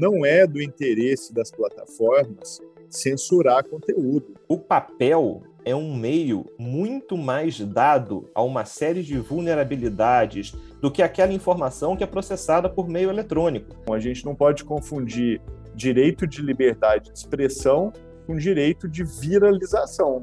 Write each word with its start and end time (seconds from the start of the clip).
não 0.00 0.24
é 0.24 0.46
do 0.46 0.62
interesse 0.62 1.32
das 1.34 1.50
plataformas 1.50 2.58
censurar 2.88 3.68
conteúdo. 3.68 4.34
O 4.48 4.56
papel 4.58 5.42
é 5.62 5.76
um 5.76 5.94
meio 5.94 6.46
muito 6.58 7.18
mais 7.18 7.60
dado 7.60 8.28
a 8.34 8.42
uma 8.42 8.64
série 8.64 9.02
de 9.02 9.18
vulnerabilidades 9.18 10.52
do 10.80 10.90
que 10.90 11.02
aquela 11.02 11.34
informação 11.34 11.98
que 11.98 12.02
é 12.02 12.06
processada 12.06 12.68
por 12.68 12.88
meio 12.88 13.10
eletrônico. 13.10 13.76
A 13.92 13.98
gente 13.98 14.24
não 14.24 14.34
pode 14.34 14.64
confundir 14.64 15.38
direito 15.74 16.26
de 16.26 16.40
liberdade 16.40 17.12
de 17.12 17.18
expressão 17.18 17.92
com 18.26 18.36
direito 18.36 18.88
de 18.88 19.04
viralização. 19.04 20.22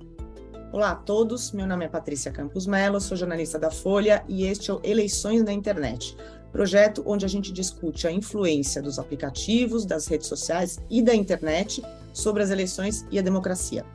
Olá 0.69 0.91
a 0.91 0.95
todos, 0.95 1.53
meu 1.53 1.65
nome 1.65 1.85
é 1.85 1.87
Patrícia 1.87 2.29
Campos 2.29 2.67
Mello, 2.67 2.99
sou 2.99 3.15
jornalista 3.15 3.57
da 3.57 3.71
Folha 3.71 4.23
e 4.27 4.45
este 4.45 4.69
é 4.69 4.73
o 4.73 4.81
Eleições 4.83 5.41
na 5.41 5.53
Internet, 5.53 6.17
projeto 6.57 7.03
onde 7.05 7.23
a 7.23 7.29
gente 7.29 7.53
discute 7.53 8.07
a 8.07 8.11
influência 8.11 8.81
dos 8.81 8.97
aplicativos, 8.97 9.85
das 9.85 10.07
redes 10.07 10.25
sociais 10.25 10.79
e 10.89 11.03
da 11.03 11.13
internet 11.13 11.83
sobre 12.11 12.41
as 12.41 12.49
eleições 12.49 13.05
e 13.11 13.19
a 13.19 13.21
democracia. 13.21 13.85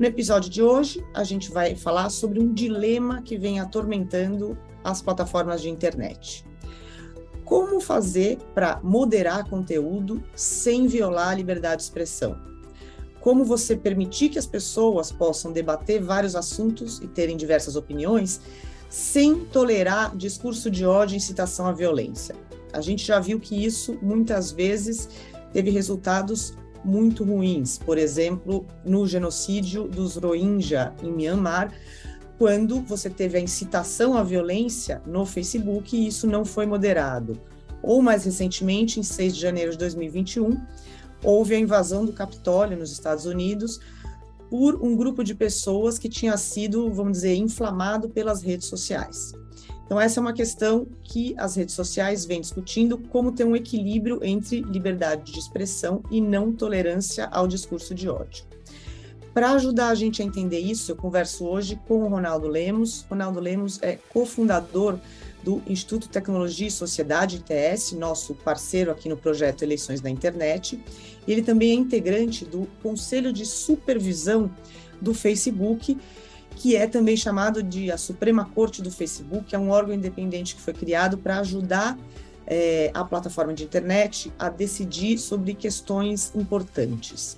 No 0.00 0.06
episódio 0.06 0.48
de 0.48 0.62
hoje, 0.62 1.04
a 1.12 1.22
gente 1.24 1.52
vai 1.52 1.76
falar 1.76 2.08
sobre 2.08 2.40
um 2.40 2.54
dilema 2.54 3.20
que 3.20 3.36
vem 3.36 3.60
atormentando 3.60 4.56
as 4.82 5.02
plataformas 5.02 5.60
de 5.60 5.68
internet. 5.68 6.46
Como 7.44 7.78
fazer 7.82 8.38
para 8.54 8.80
moderar 8.82 9.46
conteúdo 9.50 10.24
sem 10.34 10.86
violar 10.86 11.32
a 11.32 11.34
liberdade 11.34 11.76
de 11.76 11.82
expressão? 11.82 12.40
Como 13.20 13.44
você 13.44 13.76
permitir 13.76 14.30
que 14.30 14.38
as 14.38 14.46
pessoas 14.46 15.12
possam 15.12 15.52
debater 15.52 16.02
vários 16.02 16.34
assuntos 16.34 16.98
e 17.02 17.06
terem 17.06 17.36
diversas 17.36 17.76
opiniões 17.76 18.40
sem 18.94 19.40
tolerar 19.40 20.16
discurso 20.16 20.70
de 20.70 20.86
ódio 20.86 21.14
e 21.14 21.16
incitação 21.16 21.66
à 21.66 21.72
violência? 21.72 22.36
A 22.72 22.80
gente 22.80 23.04
já 23.04 23.18
viu 23.18 23.40
que 23.40 23.64
isso 23.66 23.98
muitas 24.00 24.52
vezes 24.52 25.08
teve 25.52 25.68
resultados 25.68 26.54
muito 26.84 27.24
ruins, 27.24 27.76
por 27.76 27.98
exemplo, 27.98 28.64
no 28.84 29.04
genocídio 29.04 29.88
dos 29.88 30.14
Rohingya 30.14 30.94
em 31.02 31.10
Myanmar, 31.10 31.74
quando 32.38 32.82
você 32.82 33.10
teve 33.10 33.36
a 33.36 33.40
incitação 33.40 34.16
à 34.16 34.22
violência 34.22 35.02
no 35.04 35.26
Facebook 35.26 35.96
e 35.96 36.06
isso 36.06 36.28
não 36.28 36.44
foi 36.44 36.64
moderado. 36.64 37.36
Ou 37.82 38.00
mais 38.00 38.24
recentemente, 38.24 39.00
em 39.00 39.02
6 39.02 39.34
de 39.34 39.40
janeiro 39.40 39.72
de 39.72 39.78
2021, 39.78 40.56
houve 41.24 41.56
a 41.56 41.58
invasão 41.58 42.04
do 42.04 42.12
Capitólio 42.12 42.78
nos 42.78 42.92
Estados 42.92 43.26
Unidos 43.26 43.80
por 44.54 44.80
um 44.80 44.94
grupo 44.94 45.24
de 45.24 45.34
pessoas 45.34 45.98
que 45.98 46.08
tinha 46.08 46.36
sido, 46.36 46.88
vamos 46.92 47.14
dizer, 47.14 47.34
inflamado 47.34 48.08
pelas 48.08 48.40
redes 48.40 48.68
sociais. 48.68 49.32
Então, 49.84 50.00
essa 50.00 50.20
é 50.20 50.22
uma 50.22 50.32
questão 50.32 50.86
que 51.02 51.34
as 51.36 51.56
redes 51.56 51.74
sociais 51.74 52.24
vêm 52.24 52.40
discutindo, 52.40 52.96
como 52.96 53.32
ter 53.32 53.42
um 53.42 53.56
equilíbrio 53.56 54.20
entre 54.22 54.60
liberdade 54.60 55.32
de 55.32 55.40
expressão 55.40 56.04
e 56.08 56.20
não 56.20 56.52
tolerância 56.52 57.26
ao 57.32 57.48
discurso 57.48 57.96
de 57.96 58.08
ódio. 58.08 58.44
Para 59.34 59.50
ajudar 59.54 59.88
a 59.88 59.94
gente 59.96 60.22
a 60.22 60.24
entender 60.24 60.60
isso, 60.60 60.92
eu 60.92 60.96
converso 60.96 61.44
hoje 61.44 61.74
com 61.88 62.04
o 62.04 62.08
Ronaldo 62.08 62.46
Lemos. 62.46 63.04
Ronaldo 63.10 63.40
Lemos 63.40 63.82
é 63.82 63.98
cofundador 64.12 65.00
do 65.44 65.62
Instituto 65.66 66.08
Tecnologia 66.08 66.66
e 66.66 66.70
Sociedade, 66.70 67.36
ITS, 67.36 67.92
nosso 67.92 68.34
parceiro 68.34 68.90
aqui 68.90 69.08
no 69.08 69.16
projeto 69.16 69.62
Eleições 69.62 70.00
na 70.00 70.08
Internet. 70.08 70.82
Ele 71.28 71.42
também 71.42 71.70
é 71.70 71.74
integrante 71.74 72.46
do 72.46 72.66
Conselho 72.82 73.30
de 73.30 73.44
Supervisão 73.44 74.50
do 75.00 75.12
Facebook, 75.12 75.98
que 76.56 76.74
é 76.74 76.86
também 76.86 77.16
chamado 77.16 77.62
de 77.62 77.92
a 77.92 77.98
Suprema 77.98 78.46
Corte 78.54 78.80
do 78.80 78.90
Facebook, 78.90 79.54
é 79.54 79.58
um 79.58 79.68
órgão 79.68 79.94
independente 79.94 80.54
que 80.54 80.62
foi 80.62 80.72
criado 80.72 81.18
para 81.18 81.40
ajudar 81.40 81.98
é, 82.46 82.90
a 82.94 83.04
plataforma 83.04 83.52
de 83.52 83.64
internet 83.64 84.32
a 84.38 84.48
decidir 84.48 85.18
sobre 85.18 85.52
questões 85.52 86.32
importantes. 86.34 87.36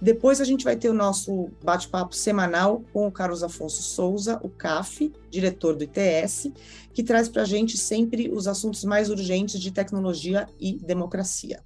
Depois 0.00 0.40
a 0.40 0.44
gente 0.44 0.64
vai 0.64 0.76
ter 0.76 0.88
o 0.88 0.94
nosso 0.94 1.50
bate-papo 1.62 2.14
semanal 2.14 2.84
com 2.92 3.08
o 3.08 3.12
Carlos 3.12 3.42
Afonso 3.42 3.82
Souza, 3.82 4.38
o 4.44 4.48
CAF, 4.48 5.12
diretor 5.28 5.74
do 5.74 5.82
ITS, 5.82 6.52
que 6.98 7.04
traz 7.04 7.28
para 7.28 7.42
a 7.42 7.44
gente 7.44 7.78
sempre 7.78 8.28
os 8.28 8.48
assuntos 8.48 8.82
mais 8.82 9.08
urgentes 9.08 9.60
de 9.60 9.70
tecnologia 9.70 10.48
e 10.58 10.72
democracia. 10.72 11.62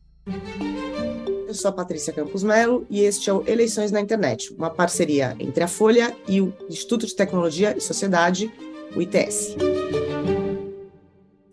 Eu 1.49 1.55
sou 1.55 1.71
a 1.71 1.73
Patrícia 1.73 2.13
Campos 2.13 2.43
Melo 2.43 2.87
e 2.91 3.01
este 3.01 3.31
é 3.31 3.33
o 3.33 3.43
Eleições 3.49 3.91
na 3.91 3.99
Internet, 3.99 4.53
uma 4.53 4.69
parceria 4.69 5.35
entre 5.41 5.65
a 5.65 5.69
Folha 5.69 6.15
e 6.29 6.39
o 6.43 6.53
Instituto 6.69 7.07
de 7.07 7.17
Tecnologia 7.17 7.75
e 7.75 7.81
Sociedade, 7.81 8.53
o 8.95 9.01
ITS. 9.01 9.57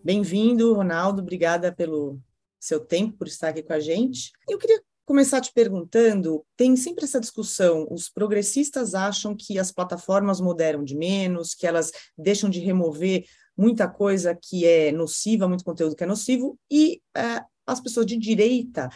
Bem-vindo, 0.04 0.74
Ronaldo, 0.74 1.22
obrigada 1.22 1.72
pelo 1.72 2.20
seu 2.60 2.82
tempo, 2.82 3.20
por 3.20 3.28
estar 3.28 3.48
aqui 3.48 3.64
com 3.64 3.72
a 3.72 3.80
gente. 3.80 4.34
Eu 4.50 4.58
queria 4.58 4.82
começar 5.06 5.40
te 5.40 5.54
perguntando, 5.54 6.46
tem 6.58 6.76
sempre 6.76 7.06
essa 7.06 7.20
discussão, 7.20 7.88
os 7.90 8.10
progressistas 8.10 8.94
acham 8.94 9.34
que 9.34 9.58
as 9.58 9.72
plataformas 9.72 10.42
moderam 10.42 10.84
de 10.84 10.98
menos, 10.98 11.56
que 11.56 11.66
elas 11.66 11.92
deixam 12.18 12.50
de 12.50 12.60
remover 12.60 13.24
muita 13.60 13.90
coisa 13.90 14.34
que 14.34 14.66
é 14.66 14.90
nociva, 14.90 15.48
muito 15.48 15.66
conteúdo 15.66 15.96
que 15.96 16.04
é 16.04 16.08
nocivo, 16.08 16.58
e 16.72 17.02
é, 17.16 17.44
as 17.68 17.82
pessoas 17.82 18.06
de 18.06 18.18
direita 18.18 18.90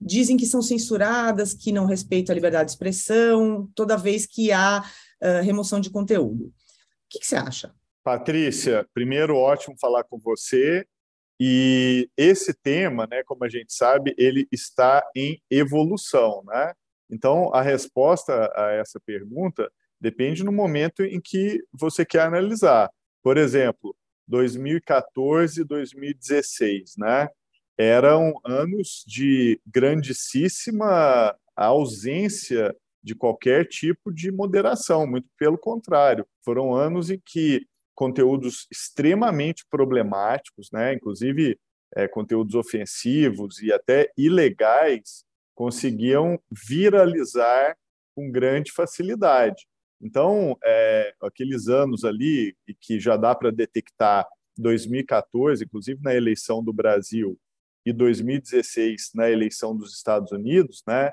dizem 0.00 0.36
que 0.36 0.46
são 0.46 0.62
censuradas, 0.62 1.52
que 1.52 1.72
não 1.72 1.84
respeitam 1.84 2.32
a 2.32 2.34
liberdade 2.34 2.66
de 2.66 2.72
expressão, 2.72 3.70
toda 3.74 3.98
vez 3.98 4.26
que 4.26 4.50
há 4.50 4.82
uh, 5.22 5.42
remoção 5.44 5.80
de 5.80 5.90
conteúdo. 5.90 6.44
O 6.46 6.52
que, 7.10 7.18
que 7.18 7.26
você 7.26 7.36
acha? 7.36 7.74
Patrícia, 8.02 8.86
primeiro, 8.94 9.36
ótimo 9.36 9.76
falar 9.78 10.04
com 10.04 10.18
você. 10.18 10.86
E 11.40 12.08
esse 12.16 12.54
tema, 12.54 13.06
né, 13.10 13.22
como 13.24 13.44
a 13.44 13.48
gente 13.48 13.72
sabe, 13.72 14.14
ele 14.16 14.46
está 14.50 15.04
em 15.14 15.40
evolução, 15.50 16.42
né? 16.46 16.72
Então, 17.10 17.52
a 17.52 17.60
resposta 17.60 18.50
a 18.54 18.70
essa 18.72 19.00
pergunta 19.04 19.70
depende 20.00 20.44
no 20.44 20.52
momento 20.52 21.02
em 21.02 21.20
que 21.20 21.60
você 21.72 22.04
quer 22.04 22.22
analisar. 22.22 22.88
Por 23.22 23.36
exemplo, 23.36 23.94
2014, 24.26 25.64
2016, 25.64 26.96
né? 26.96 27.28
eram 27.78 28.34
anos 28.44 29.04
de 29.06 29.60
grandíssima 29.64 31.36
ausência 31.54 32.74
de 33.00 33.14
qualquer 33.14 33.66
tipo 33.68 34.12
de 34.12 34.32
moderação, 34.32 35.06
muito 35.06 35.28
pelo 35.38 35.56
contrário, 35.56 36.26
foram 36.44 36.74
anos 36.74 37.08
em 37.08 37.22
que 37.24 37.64
conteúdos 37.94 38.66
extremamente 38.70 39.64
problemáticos, 39.70 40.70
né, 40.72 40.92
inclusive 40.92 41.58
é, 41.94 42.06
conteúdos 42.08 42.54
ofensivos 42.54 43.62
e 43.62 43.72
até 43.72 44.10
ilegais, 44.16 45.24
conseguiam 45.54 46.38
viralizar 46.50 47.76
com 48.14 48.30
grande 48.30 48.72
facilidade. 48.72 49.66
Então, 50.00 50.56
é, 50.64 51.12
aqueles 51.22 51.68
anos 51.68 52.04
ali, 52.04 52.56
que 52.80 53.00
já 53.00 53.16
dá 53.16 53.34
para 53.34 53.50
detectar 53.50 54.26
2014, 54.56 55.64
inclusive 55.64 56.00
na 56.02 56.14
eleição 56.14 56.62
do 56.62 56.72
Brasil, 56.72 57.38
e 57.84 57.92
2016 57.92 59.12
na 59.14 59.30
eleição 59.30 59.76
dos 59.76 59.94
Estados 59.94 60.30
Unidos, 60.30 60.82
né, 60.86 61.12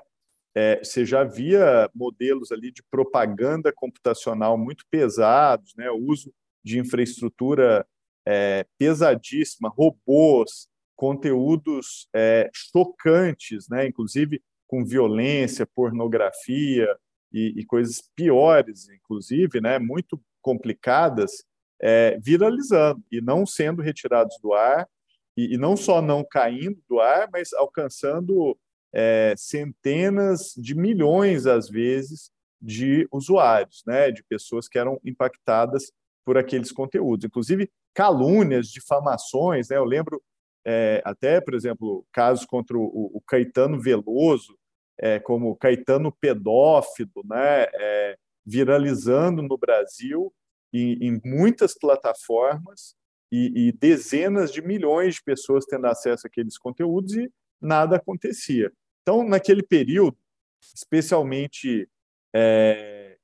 é, 0.53 0.83
você 0.83 1.05
já 1.05 1.23
via 1.23 1.89
modelos 1.93 2.51
ali 2.51 2.71
de 2.71 2.83
propaganda 2.83 3.71
computacional 3.73 4.57
muito 4.57 4.85
pesados, 4.89 5.73
né, 5.75 5.89
uso 5.91 6.33
de 6.63 6.79
infraestrutura 6.79 7.85
é, 8.25 8.65
pesadíssima, 8.77 9.69
robôs, 9.69 10.67
conteúdos 10.95 12.07
é, 12.13 12.49
chocantes, 12.53 13.67
né, 13.69 13.87
inclusive 13.87 14.41
com 14.67 14.83
violência, 14.83 15.67
pornografia 15.67 16.87
e, 17.35 17.53
e 17.57 17.65
coisas 17.65 18.01
piores, 18.15 18.87
inclusive, 18.87 19.59
né, 19.59 19.77
muito 19.77 20.17
complicadas, 20.41 21.43
é, 21.81 22.17
viralizando 22.23 23.03
e 23.11 23.19
não 23.19 23.45
sendo 23.45 23.81
retirados 23.81 24.37
do 24.41 24.53
ar 24.53 24.87
e, 25.35 25.53
e 25.53 25.57
não 25.57 25.75
só 25.75 26.01
não 26.01 26.23
caindo 26.23 26.81
do 26.87 27.01
ar, 27.01 27.27
mas 27.33 27.51
alcançando 27.51 28.57
é, 28.93 29.33
centenas 29.37 30.53
de 30.55 30.73
milhões, 30.73 31.45
às 31.45 31.67
vezes, 31.69 32.31
de 32.61 33.05
usuários, 33.11 33.83
né, 33.85 34.11
de 34.11 34.23
pessoas 34.23 34.69
que 34.69 34.79
eram 34.79 34.97
impactadas 35.03 35.91
por 36.25 36.37
aqueles 36.37 36.71
conteúdos. 36.71 37.25
Inclusive, 37.25 37.69
calúnias, 37.93 38.69
difamações. 38.69 39.67
Né, 39.67 39.75
eu 39.75 39.83
lembro 39.83 40.23
é, 40.65 41.01
até, 41.03 41.41
por 41.41 41.53
exemplo, 41.53 42.07
casos 42.13 42.45
contra 42.45 42.77
o, 42.77 43.11
o 43.13 43.21
Caetano 43.27 43.77
Veloso, 43.79 44.57
é, 44.99 45.19
como 45.19 45.55
Caetano 45.55 46.11
pedófilo, 46.11 47.23
né, 47.25 47.63
é, 47.73 48.17
viralizando 48.45 49.41
no 49.41 49.57
Brasil 49.57 50.33
em, 50.73 50.93
em 51.01 51.21
muitas 51.23 51.77
plataformas 51.77 52.95
e, 53.31 53.67
e 53.67 53.71
dezenas 53.71 54.51
de 54.51 54.61
milhões 54.61 55.15
de 55.15 55.23
pessoas 55.23 55.65
tendo 55.65 55.87
acesso 55.87 56.27
àqueles 56.27 56.57
conteúdos 56.57 57.15
e 57.15 57.31
nada 57.61 57.97
acontecia. 57.97 58.71
Então, 59.01 59.27
naquele 59.27 59.63
período, 59.63 60.17
especialmente 60.73 61.89
é, 62.33 63.17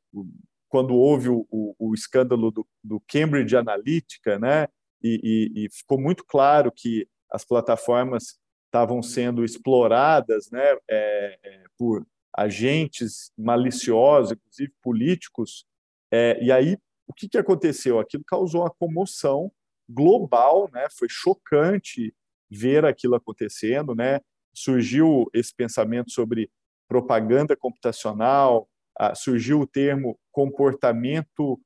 quando 0.69 0.95
houve 0.95 1.29
o, 1.29 1.45
o, 1.50 1.75
o 1.77 1.94
escândalo 1.94 2.51
do, 2.51 2.68
do, 2.83 3.01
Cambridge 3.07 3.56
Analytica, 3.56 4.39
né, 4.39 4.68
e, 5.03 5.19
e, 5.56 5.65
e, 5.65 5.69
ficou 5.69 6.00
muito 6.00 6.23
claro 6.25 6.71
que 6.71 7.07
as 7.31 7.44
plataformas 7.44 8.39
estavam 8.71 9.03
sendo 9.03 9.44
exploradas 9.44 10.50
né, 10.50 10.77
é, 10.89 11.38
é, 11.44 11.63
por 11.77 12.07
agentes 12.33 13.29
maliciosos, 13.38 14.31
inclusive 14.31 14.73
políticos. 14.81 15.65
É, 16.09 16.41
e 16.41 16.50
aí, 16.53 16.77
o 17.06 17.13
que, 17.13 17.27
que 17.27 17.38
aconteceu? 17.38 18.00
Aquilo 18.00 18.23
causou 18.23 18.62
uma 18.62 18.69
comoção 18.69 19.51
global, 19.89 20.69
né? 20.71 20.88
foi 20.97 21.09
chocante 21.09 22.15
ver 22.50 22.85
aquilo 22.85 23.15
acontecendo. 23.15 23.94
Né? 23.94 24.21
Surgiu 24.56 25.29
esse 25.33 25.53
pensamento 25.53 26.09
sobre 26.09 26.50
propaganda 26.88 27.57
computacional, 27.57 28.69
surgiu 29.15 29.62
o 29.62 29.68
termo 29.68 30.18
comportamento 30.31 31.59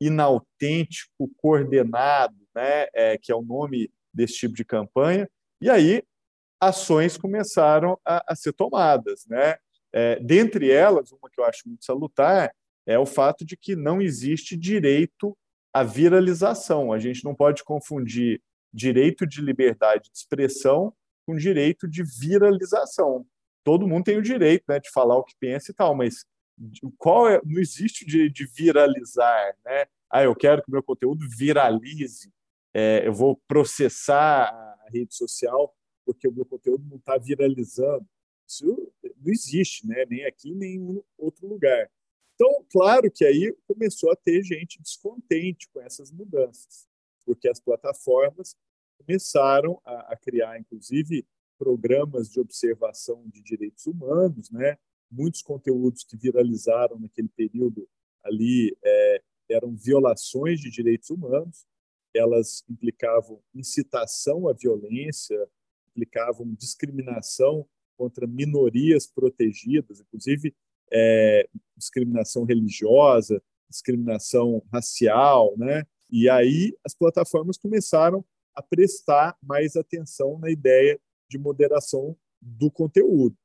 inautêntico 0.00 1.30
coordenado, 1.36 2.36
né? 2.54 2.86
É, 2.92 3.16
que 3.16 3.30
é 3.30 3.34
o 3.34 3.42
nome 3.42 3.88
desse 4.12 4.34
tipo 4.34 4.54
de 4.54 4.64
campanha. 4.64 5.28
E 5.60 5.70
aí 5.70 6.02
ações 6.62 7.16
começaram 7.16 7.98
a, 8.04 8.32
a 8.32 8.36
ser 8.36 8.52
tomadas, 8.52 9.26
né? 9.26 9.56
É, 9.92 10.18
dentre 10.20 10.70
elas, 10.70 11.10
uma 11.10 11.28
que 11.28 11.40
eu 11.40 11.44
acho 11.44 11.66
muito 11.66 11.84
salutar 11.84 12.54
é 12.86 12.96
o 12.96 13.04
fato 13.04 13.44
de 13.44 13.56
que 13.56 13.74
não 13.74 14.00
existe 14.00 14.56
direito 14.56 15.36
à 15.74 15.82
viralização. 15.82 16.92
A 16.92 17.00
gente 17.00 17.24
não 17.24 17.34
pode 17.34 17.64
confundir 17.64 18.40
direito 18.72 19.26
de 19.26 19.40
liberdade 19.40 20.04
de 20.04 20.16
expressão 20.16 20.94
com 21.26 21.34
direito 21.34 21.88
de 21.88 22.04
viralização. 22.04 23.26
Todo 23.64 23.86
mundo 23.86 24.04
tem 24.04 24.16
o 24.16 24.22
direito 24.22 24.64
né, 24.68 24.78
de 24.78 24.90
falar 24.90 25.16
o 25.16 25.24
que 25.24 25.34
pensa 25.38 25.72
e 25.72 25.74
tal, 25.74 25.96
mas 25.96 26.24
qual 26.96 27.28
é, 27.28 27.40
não 27.44 27.60
existe 27.60 28.04
o 28.04 28.06
direito 28.06 28.34
de 28.34 28.46
viralizar, 28.46 29.54
né? 29.64 29.86
Ah, 30.08 30.22
eu 30.22 30.34
quero 30.34 30.62
que 30.62 30.68
o 30.68 30.72
meu 30.72 30.82
conteúdo 30.82 31.26
viralize, 31.36 32.32
é, 32.72 33.06
eu 33.06 33.12
vou 33.12 33.40
processar 33.48 34.48
a 34.48 34.90
rede 34.90 35.14
social 35.14 35.74
porque 36.04 36.28
o 36.28 36.32
meu 36.32 36.44
conteúdo 36.44 36.84
não 36.88 36.96
está 36.96 37.16
viralizando. 37.18 38.06
Isso 38.46 38.92
não 39.02 39.32
existe, 39.32 39.86
né? 39.86 40.04
nem 40.06 40.24
aqui, 40.24 40.54
nem 40.54 40.76
em 40.76 41.02
outro 41.16 41.46
lugar. 41.46 41.90
Então, 42.34 42.64
claro 42.70 43.10
que 43.10 43.24
aí 43.24 43.54
começou 43.66 44.10
a 44.10 44.16
ter 44.16 44.42
gente 44.42 44.80
descontente 44.82 45.68
com 45.70 45.80
essas 45.80 46.10
mudanças, 46.10 46.88
porque 47.24 47.48
as 47.48 47.60
plataformas 47.60 48.56
começaram 48.98 49.80
a, 49.84 50.12
a 50.12 50.16
criar, 50.16 50.58
inclusive, 50.58 51.26
programas 51.58 52.28
de 52.28 52.40
observação 52.40 53.24
de 53.28 53.42
direitos 53.42 53.86
humanos, 53.86 54.50
né? 54.50 54.76
Muitos 55.10 55.42
conteúdos 55.42 56.02
que 56.04 56.16
viralizaram 56.16 56.98
naquele 56.98 57.28
período 57.28 57.88
ali 58.24 58.76
é, 58.82 59.22
eram 59.50 59.76
violações 59.76 60.60
de 60.60 60.70
direitos 60.70 61.10
humanos, 61.10 61.66
elas 62.14 62.64
implicavam 62.68 63.40
incitação 63.54 64.48
à 64.48 64.52
violência, 64.52 65.48
implicavam 65.92 66.54
discriminação 66.54 67.66
contra 67.96 68.26
minorias 68.26 69.06
protegidas, 69.06 70.00
inclusive 70.00 70.54
é, 70.92 71.48
discriminação 71.76 72.44
religiosa, 72.44 73.42
discriminação 73.70 74.62
racial, 74.72 75.54
né? 75.56 75.84
E 76.10 76.28
aí 76.28 76.76
as 76.84 76.94
plataformas 76.94 77.56
começaram 77.56 78.24
a 78.54 78.62
prestar 78.62 79.36
mais 79.42 79.76
atenção 79.76 80.38
na 80.38 80.50
ideia 80.50 81.00
de 81.28 81.38
moderação 81.38 82.16
do 82.40 82.70
conteúdo. 82.70 83.36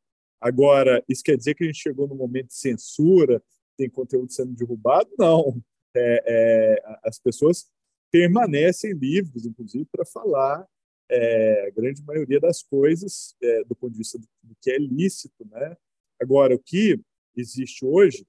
Agora, 0.41 1.03
isso 1.07 1.23
quer 1.23 1.37
dizer 1.37 1.55
que 1.55 1.63
a 1.63 1.67
gente 1.67 1.79
chegou 1.79 2.07
no 2.07 2.15
momento 2.15 2.47
de 2.47 2.55
censura, 2.55 3.41
tem 3.77 3.89
conteúdo 3.89 4.31
sendo 4.31 4.53
derrubado? 4.53 5.09
Não. 5.17 5.61
É, 5.95 6.23
é, 6.27 6.97
as 7.03 7.17
pessoas 7.19 7.67
permanecem 8.11 8.93
livres, 8.93 9.45
inclusive, 9.45 9.85
para 9.91 10.05
falar 10.05 10.67
é, 11.09 11.67
a 11.67 11.69
grande 11.71 12.03
maioria 12.03 12.39
das 12.39 12.61
coisas 12.61 13.35
é, 13.41 13.63
do 13.63 13.75
ponto 13.75 13.91
de 13.91 13.99
vista 13.99 14.17
do, 14.17 14.27
do, 14.43 14.55
que 14.61 14.71
é 14.71 14.77
lícito, 14.77 15.45
né? 15.49 15.77
Agora, 16.19 16.55
o 16.55 16.59
que 16.59 16.99
existe 17.35 17.85
hoje, 17.85 18.25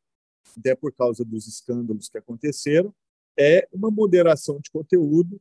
até 0.57 0.75
por 0.75 0.93
causa 0.93 1.25
dos 1.25 1.47
escândalos 1.47 2.09
que 2.09 2.19
aconteceram, 2.19 2.95
é 3.39 3.67
uma 3.73 3.91
moderação 3.91 4.61
de 4.61 4.71
conteúdo 4.71 5.41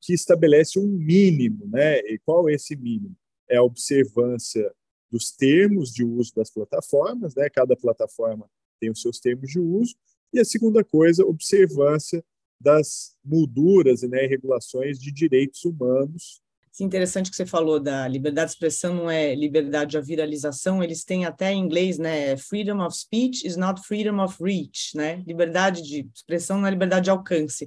que 0.00 0.12
estabelece 0.12 0.78
um 0.78 0.86
mínimo, 0.86 1.66
né? 1.66 1.98
E 2.00 2.18
qual 2.24 2.48
é 2.48 2.54
esse 2.54 2.76
mínimo? 2.76 3.16
É 3.48 3.56
a 3.56 3.62
observância 3.62 4.72
dos 5.10 5.30
termos 5.30 5.92
de 5.92 6.04
uso 6.04 6.34
das 6.34 6.50
plataformas, 6.50 7.34
né? 7.34 7.48
Cada 7.50 7.76
plataforma 7.76 8.48
tem 8.80 8.90
os 8.90 9.00
seus 9.00 9.18
termos 9.18 9.50
de 9.50 9.58
uso. 9.58 9.94
E 10.32 10.38
a 10.38 10.44
segunda 10.44 10.84
coisa, 10.84 11.24
observância 11.24 12.24
das 12.60 13.14
molduras 13.24 14.02
né, 14.02 14.24
e 14.24 14.28
regulações 14.28 14.98
de 14.98 15.12
direitos 15.12 15.64
humanos. 15.64 16.40
Que 16.72 16.84
interessante 16.84 17.30
que 17.30 17.36
você 17.36 17.46
falou 17.46 17.80
da 17.80 18.06
liberdade 18.06 18.50
de 18.50 18.54
expressão, 18.54 18.94
não 18.94 19.10
é 19.10 19.34
liberdade 19.34 19.98
de 19.98 20.00
viralização, 20.00 20.82
eles 20.82 21.04
têm 21.04 21.24
até 21.24 21.52
em 21.52 21.60
inglês, 21.60 21.98
né? 21.98 22.36
Freedom 22.36 22.84
of 22.86 22.96
speech 22.96 23.44
is 23.44 23.56
not 23.56 23.82
freedom 23.84 24.22
of 24.22 24.36
reach, 24.40 24.96
né? 24.96 25.22
Liberdade 25.26 25.82
de 25.82 26.08
expressão 26.14 26.60
não 26.60 26.68
é 26.68 26.70
liberdade 26.70 27.04
de 27.04 27.10
alcance, 27.10 27.66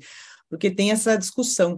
porque 0.49 0.71
tem 0.71 0.91
essa 0.91 1.17
discussão. 1.17 1.77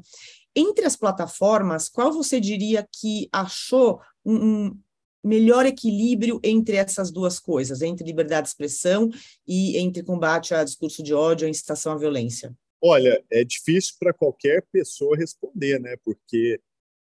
Entre 0.56 0.86
as 0.86 0.96
plataformas, 0.96 1.90
qual 1.90 2.14
você 2.14 2.40
diria 2.40 2.88
que 2.92 3.28
achou 3.32 4.00
um, 4.24 4.78
melhor 5.24 5.66
equilíbrio 5.66 6.40
entre 6.44 6.76
essas 6.76 7.10
duas 7.10 7.40
coisas, 7.40 7.82
entre 7.82 8.06
liberdade 8.06 8.44
de 8.44 8.50
expressão 8.50 9.10
e 9.48 9.78
entre 9.78 10.04
combate 10.04 10.54
a 10.54 10.64
discurso 10.64 11.02
de 11.02 11.14
ódio 11.14 11.48
e 11.48 11.50
incitação 11.50 11.94
à 11.94 11.98
violência? 11.98 12.54
Olha, 12.86 13.24
é 13.32 13.46
difícil 13.46 13.96
para 13.98 14.14
qualquer 14.14 14.62
pessoa 14.70 15.16
responder, 15.16 15.80
né? 15.80 15.96
Porque 16.04 16.60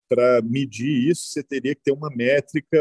para 0.07 0.41
medir 0.41 1.09
isso, 1.09 1.27
você 1.27 1.43
teria 1.43 1.75
que 1.75 1.81
ter 1.81 1.91
uma 1.91 2.09
métrica 2.09 2.79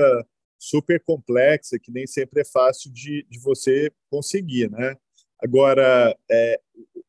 super 0.57 1.03
complexa, 1.03 1.77
que 1.77 1.91
nem 1.91 2.07
sempre 2.07 2.43
é 2.43 2.45
fácil 2.45 2.93
de, 2.93 3.27
de 3.29 3.41
você 3.41 3.91
conseguir, 4.09 4.71
né? 4.71 4.97
Agora, 5.43 6.17
é, 6.31 6.61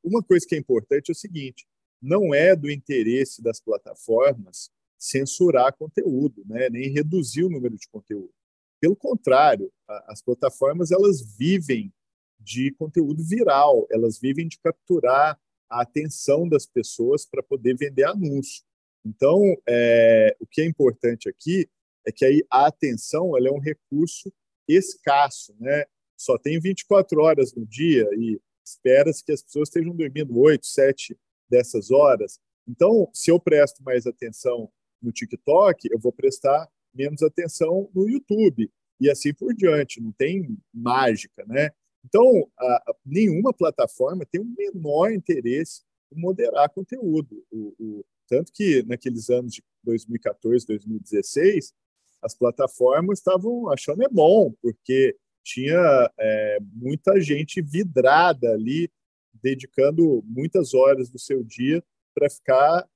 uma 0.04 0.24
coisa 0.24 0.44
que 0.48 0.56
é 0.56 0.58
importante 0.58 1.10
é 1.10 1.12
o 1.12 1.16
seguinte: 1.16 1.68
não 2.02 2.34
é 2.34 2.56
do 2.56 2.72
interesse 2.72 3.40
das 3.44 3.62
plataformas 3.62 4.72
censurar 4.98 5.78
conteúdo, 5.78 6.44
né? 6.48 6.68
nem 6.68 6.90
reduzir 6.90 7.44
o 7.44 7.50
número 7.50 7.78
de 7.78 7.88
conteúdo. 7.90 8.34
Pelo 8.82 8.96
contrário, 8.96 9.72
as 10.08 10.20
plataformas 10.20 10.92
elas 10.92 11.22
vivem 11.38 11.94
de 12.40 12.72
conteúdo 12.72 13.24
viral, 13.24 13.86
elas 13.92 14.20
vivem 14.20 14.48
de 14.48 14.58
capturar 14.58 15.40
a 15.70 15.82
atenção 15.82 16.48
das 16.48 16.66
pessoas 16.66 17.26
para 17.26 17.44
poder 17.44 17.76
vender 17.76 18.04
anúncio. 18.04 18.64
Então, 19.06 19.40
é, 19.68 20.36
o 20.40 20.48
que 20.48 20.62
é 20.62 20.66
importante 20.66 21.30
aqui 21.30 21.70
é 22.08 22.12
que 22.12 22.26
aí 22.26 22.46
a 22.52 22.68
atenção 22.68 23.38
ela 23.38 23.48
é 23.48 23.52
um 23.52 23.60
recurso 23.60 24.32
escasso, 24.68 25.56
né? 25.60 25.86
Só 26.18 26.38
tem 26.38 26.60
24 26.60 27.22
horas 27.22 27.54
no 27.54 27.66
dia 27.66 28.08
e 28.14 28.40
espera-se 28.66 29.24
que 29.24 29.32
as 29.32 29.44
pessoas 29.44 29.70
estejam 29.70 29.96
dormindo 29.96 30.38
8, 30.38 30.66
7 30.66 31.18
dessas 31.50 31.92
horas. 31.92 32.40
Então, 32.68 33.10
se 33.14 33.30
eu 33.30 33.40
presto 33.40 33.84
mais 33.84 34.08
atenção 34.08 34.72
no 35.02 35.12
TikTok, 35.12 35.88
eu 35.92 36.00
vou 36.00 36.12
prestar 36.12 36.68
menos 36.94 37.22
atenção 37.22 37.90
no 37.94 38.10
YouTube 38.10 38.72
e 39.00 39.10
assim 39.10 39.34
por 39.34 39.54
diante. 39.54 40.02
Não 40.02 40.12
tem 40.12 40.58
mágica, 40.74 41.46
né? 41.46 41.70
Então, 42.06 42.48
a, 42.58 42.96
nenhuma 43.06 43.52
plataforma 43.52 44.26
tem 44.26 44.40
o 44.40 44.56
menor 44.58 45.12
interesse 45.12 45.82
em 46.14 46.20
moderar 46.20 46.70
conteúdo. 46.70 47.44
O, 47.52 47.74
o, 47.80 48.06
tanto 48.28 48.52
que 48.54 48.84
naqueles 48.84 49.30
anos 49.30 49.54
de 49.54 49.64
2014, 49.84 50.68
2016, 50.68 51.74
as 52.22 52.36
plataformas 52.36 53.20
estavam 53.20 53.72
achando 53.72 54.04
é 54.04 54.10
bom, 54.10 54.54
porque 54.62 55.16
tinha 55.44 56.12
é, 56.20 56.58
muita 56.74 57.20
gente 57.20 57.62
vidrada 57.62 58.52
ali, 58.52 58.90
dedicando 59.34 60.24
muitas 60.26 60.74
horas 60.74 61.10
do 61.10 61.20
seu 61.20 61.44
dia 61.44 61.84
para 62.14 62.30
ficar 62.30 62.88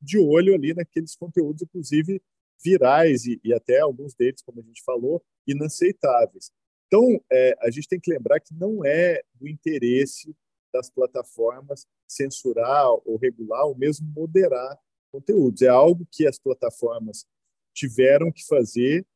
de 0.00 0.18
olho 0.18 0.54
ali 0.54 0.74
naqueles 0.74 1.14
conteúdos, 1.14 1.62
inclusive 1.62 2.20
virais 2.62 3.24
e, 3.24 3.40
e 3.44 3.52
até 3.54 3.78
alguns 3.78 4.14
deles, 4.14 4.42
como 4.42 4.60
a 4.60 4.64
gente 4.64 4.82
falou, 4.84 5.22
inaceitáveis. 5.46 6.50
Então, 6.92 7.18
é, 7.32 7.56
a 7.62 7.70
gente 7.70 7.88
tem 7.88 7.98
que 7.98 8.12
lembrar 8.12 8.38
que 8.38 8.52
não 8.52 8.84
é 8.84 9.22
do 9.36 9.48
interesse 9.48 10.36
das 10.70 10.90
plataformas 10.90 11.86
censurar 12.06 12.86
ou 13.06 13.16
regular 13.16 13.64
ou 13.64 13.74
mesmo 13.74 14.06
moderar 14.08 14.78
conteúdos. 15.10 15.62
É 15.62 15.68
algo 15.68 16.06
que 16.10 16.26
as 16.26 16.38
plataformas 16.38 17.24
tiveram 17.72 18.30
que 18.30 18.44
fazer, 18.44 19.06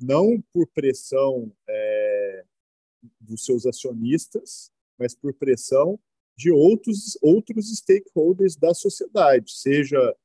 não 0.00 0.42
por 0.50 0.66
pressão 0.68 1.52
é, 1.68 2.44
dos 3.20 3.44
seus 3.44 3.66
acionistas, 3.66 4.70
mas 4.98 5.14
por 5.14 5.34
pressão 5.34 6.00
de 6.38 6.50
outros, 6.50 7.18
outros 7.20 7.70
stakeholders 7.76 8.56
da 8.56 8.72
sociedade, 8.72 9.52
seja 9.52 10.16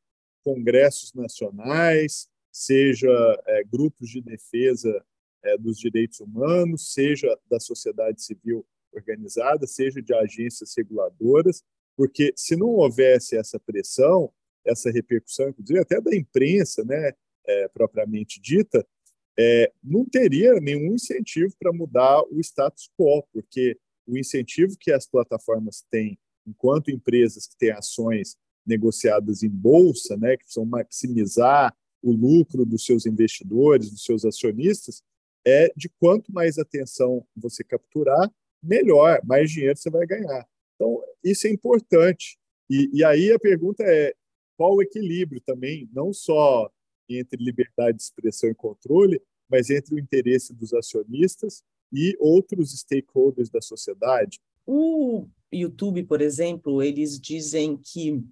congressos 0.46 1.13
nacionais, 1.13 2.30
seja 2.53 3.10
é, 3.48 3.65
grupos 3.65 4.10
de 4.10 4.22
defesa 4.22 5.06
é, 5.43 5.57
dos 5.57 5.77
direitos 5.77 6.19
humanos, 6.19 6.93
seja 6.93 7.38
da 7.50 7.60
sociedade 7.60 8.24
civil 8.24 8.65
organizada, 8.93 9.65
seja 9.65 10.01
de 10.01 10.13
agências 10.13 10.74
reguladoras, 10.77 11.63
porque 11.95 12.33
se 12.36 12.55
não 12.55 12.67
houvesse 12.67 13.38
essa 13.38 13.60
pressão, 13.60 14.31
essa 14.65 14.91
repercussão, 14.91 15.50
inclusive 15.50 15.79
até 15.79 16.00
da 16.00 16.15
imprensa, 16.15 16.83
né, 16.83 17.13
é, 17.48 17.67
propriamente 17.69 18.39
dita, 18.39 18.86
é, 19.39 19.71
não 19.83 20.05
teria 20.05 20.53
nenhum 20.60 20.93
incentivo 20.93 21.53
para 21.57 21.71
mudar 21.71 22.21
o 22.29 22.39
status 22.39 22.89
quo, 22.98 23.24
porque 23.33 23.77
o 24.05 24.17
incentivo 24.17 24.75
que 24.79 24.91
as 24.91 25.07
plataformas 25.07 25.83
têm, 25.89 26.17
enquanto 26.45 26.91
empresas 26.91 27.48
que 27.48 27.57
têm 27.57 27.71
ações 27.71 28.36
negociadas 28.65 29.41
em 29.41 29.50
bolsa, 29.50 30.17
né, 30.17 30.38
que 30.38 30.43
precisam 30.43 30.65
maximizar 30.65 31.75
o 32.01 32.12
lucro 32.12 32.65
dos 32.65 32.86
seus 32.86 33.05
investidores, 33.05 33.91
dos 33.91 34.03
seus 34.03 34.25
acionistas, 34.25 35.03
é 35.45 35.71
de 35.75 35.89
quanto 36.00 36.31
mais 36.31 36.57
atenção 36.57 37.25
você 37.36 37.63
capturar, 37.63 38.31
melhor, 38.62 39.19
mais 39.24 39.51
dinheiro 39.51 39.77
você 39.77 39.89
vai 39.89 40.05
ganhar. 40.05 40.48
Então, 40.75 41.01
isso 41.24 41.48
é 41.48 41.50
importante. 41.50 42.38
E, 42.69 42.89
e 42.93 43.03
aí 43.03 43.31
a 43.31 43.39
pergunta 43.39 43.83
é: 43.83 44.13
qual 44.57 44.75
o 44.75 44.81
equilíbrio 44.81 45.41
também, 45.41 45.89
não 45.93 46.13
só 46.13 46.71
entre 47.10 47.43
liberdade 47.43 47.98
de 47.98 48.03
expressão 48.03 48.50
e 48.50 48.55
controle, 48.55 49.21
mas 49.50 49.69
entre 49.69 49.95
o 49.95 50.00
interesse 50.00 50.53
dos 50.53 50.74
acionistas 50.74 51.63
e 51.91 52.15
outros 52.19 52.71
stakeholders 52.71 53.50
da 53.50 53.62
sociedade? 53.62 54.39
O 54.65 55.27
YouTube, 55.51 56.03
por 56.03 56.21
exemplo, 56.21 56.81
eles 56.81 57.19
dizem 57.19 57.75
que 57.75 58.24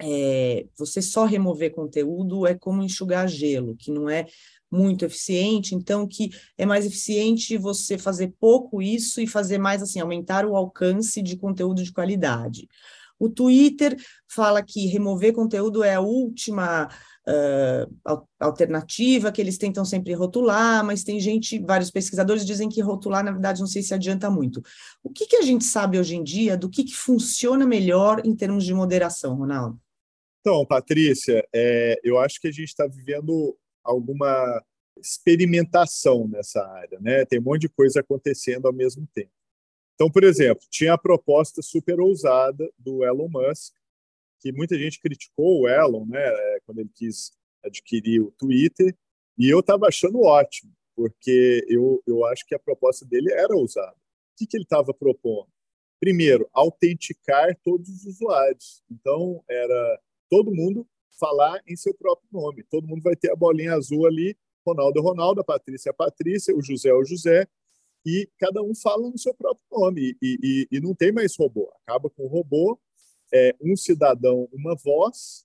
é, 0.00 0.66
você 0.76 1.02
só 1.02 1.24
remover 1.24 1.72
conteúdo 1.72 2.46
é 2.46 2.54
como 2.54 2.82
enxugar 2.82 3.28
gelo, 3.28 3.76
que 3.76 3.90
não 3.90 4.08
é 4.08 4.26
muito 4.70 5.04
eficiente, 5.04 5.74
então 5.74 6.06
que 6.06 6.30
é 6.56 6.64
mais 6.64 6.86
eficiente 6.86 7.58
você 7.58 7.98
fazer 7.98 8.32
pouco 8.38 8.80
isso 8.80 9.20
e 9.20 9.26
fazer 9.26 9.58
mais 9.58 9.82
assim, 9.82 10.00
aumentar 10.00 10.46
o 10.46 10.56
alcance 10.56 11.20
de 11.20 11.36
conteúdo 11.36 11.82
de 11.82 11.92
qualidade. 11.92 12.68
O 13.18 13.28
Twitter 13.28 13.96
fala 14.26 14.62
que 14.62 14.86
remover 14.86 15.34
conteúdo 15.34 15.84
é 15.84 15.94
a 15.94 16.00
última 16.00 16.88
uh, 17.28 18.26
alternativa, 18.38 19.30
que 19.30 19.42
eles 19.42 19.58
tentam 19.58 19.84
sempre 19.84 20.14
rotular, 20.14 20.82
mas 20.82 21.04
tem 21.04 21.20
gente, 21.20 21.58
vários 21.58 21.90
pesquisadores 21.90 22.46
dizem 22.46 22.68
que 22.68 22.80
rotular, 22.80 23.22
na 23.22 23.32
verdade, 23.32 23.60
não 23.60 23.66
sei 23.66 23.82
se 23.82 23.92
adianta 23.92 24.30
muito. 24.30 24.62
O 25.02 25.10
que, 25.10 25.26
que 25.26 25.36
a 25.36 25.42
gente 25.42 25.64
sabe 25.64 25.98
hoje 25.98 26.16
em 26.16 26.24
dia 26.24 26.56
do 26.56 26.70
que, 26.70 26.82
que 26.82 26.94
funciona 26.94 27.66
melhor 27.66 28.22
em 28.24 28.34
termos 28.34 28.64
de 28.64 28.72
moderação, 28.72 29.34
Ronaldo? 29.34 29.78
Então, 30.40 30.64
Patrícia, 30.64 31.46
é, 31.54 32.00
eu 32.02 32.18
acho 32.18 32.40
que 32.40 32.48
a 32.48 32.52
gente 32.52 32.68
está 32.68 32.86
vivendo 32.86 33.56
alguma 33.84 34.64
experimentação 34.98 36.26
nessa 36.28 36.66
área, 36.66 36.98
né? 37.00 37.24
Tem 37.24 37.38
um 37.38 37.42
monte 37.42 37.62
de 37.62 37.68
coisa 37.68 38.00
acontecendo 38.00 38.66
ao 38.66 38.72
mesmo 38.72 39.06
tempo. 39.14 39.32
Então, 39.94 40.10
por 40.10 40.24
exemplo, 40.24 40.64
tinha 40.70 40.94
a 40.94 40.98
proposta 40.98 41.60
super 41.60 42.00
ousada 42.00 42.70
do 42.78 43.04
Elon 43.04 43.28
Musk, 43.28 43.74
que 44.40 44.50
muita 44.50 44.78
gente 44.78 44.98
criticou 44.98 45.60
o 45.60 45.68
Elon, 45.68 46.06
né, 46.06 46.26
é, 46.26 46.60
quando 46.64 46.78
ele 46.78 46.90
quis 46.94 47.32
adquirir 47.62 48.22
o 48.22 48.30
Twitter, 48.32 48.96
e 49.36 49.50
eu 49.50 49.60
estava 49.60 49.88
achando 49.88 50.22
ótimo, 50.22 50.72
porque 50.96 51.62
eu, 51.68 52.02
eu 52.06 52.24
acho 52.24 52.46
que 52.46 52.54
a 52.54 52.58
proposta 52.58 53.04
dele 53.04 53.30
era 53.30 53.54
ousada. 53.54 53.92
O 53.92 54.36
que, 54.38 54.46
que 54.46 54.56
ele 54.56 54.64
estava 54.64 54.94
propondo? 54.94 55.50
Primeiro, 56.00 56.48
autenticar 56.54 57.54
todos 57.62 57.90
os 57.90 58.06
usuários. 58.06 58.82
Então, 58.90 59.44
era 59.46 60.00
todo 60.30 60.54
mundo 60.54 60.86
falar 61.18 61.60
em 61.66 61.76
seu 61.76 61.92
próprio 61.92 62.28
nome. 62.32 62.62
Todo 62.64 62.86
mundo 62.86 63.02
vai 63.02 63.14
ter 63.14 63.30
a 63.30 63.36
bolinha 63.36 63.74
azul 63.74 64.06
ali, 64.06 64.36
Ronaldo 64.66 64.98
é 64.98 65.02
Ronaldo, 65.02 65.40
a 65.40 65.44
Patrícia 65.44 65.90
é 65.90 65.92
a 65.92 65.94
Patrícia, 65.94 66.56
o 66.56 66.62
José 66.62 66.88
é 66.88 66.94
o 66.94 67.04
José, 67.04 67.46
e 68.06 68.28
cada 68.38 68.62
um 68.62 68.74
fala 68.74 69.10
no 69.10 69.18
seu 69.18 69.34
próprio 69.34 69.64
nome. 69.70 70.16
E, 70.22 70.38
e, 70.42 70.68
e 70.70 70.80
não 70.80 70.94
tem 70.94 71.12
mais 71.12 71.36
robô. 71.36 71.70
Acaba 71.82 72.08
com 72.08 72.24
o 72.24 72.28
robô, 72.28 72.78
é, 73.32 73.54
um 73.60 73.76
cidadão, 73.76 74.48
uma 74.52 74.74
voz, 74.76 75.44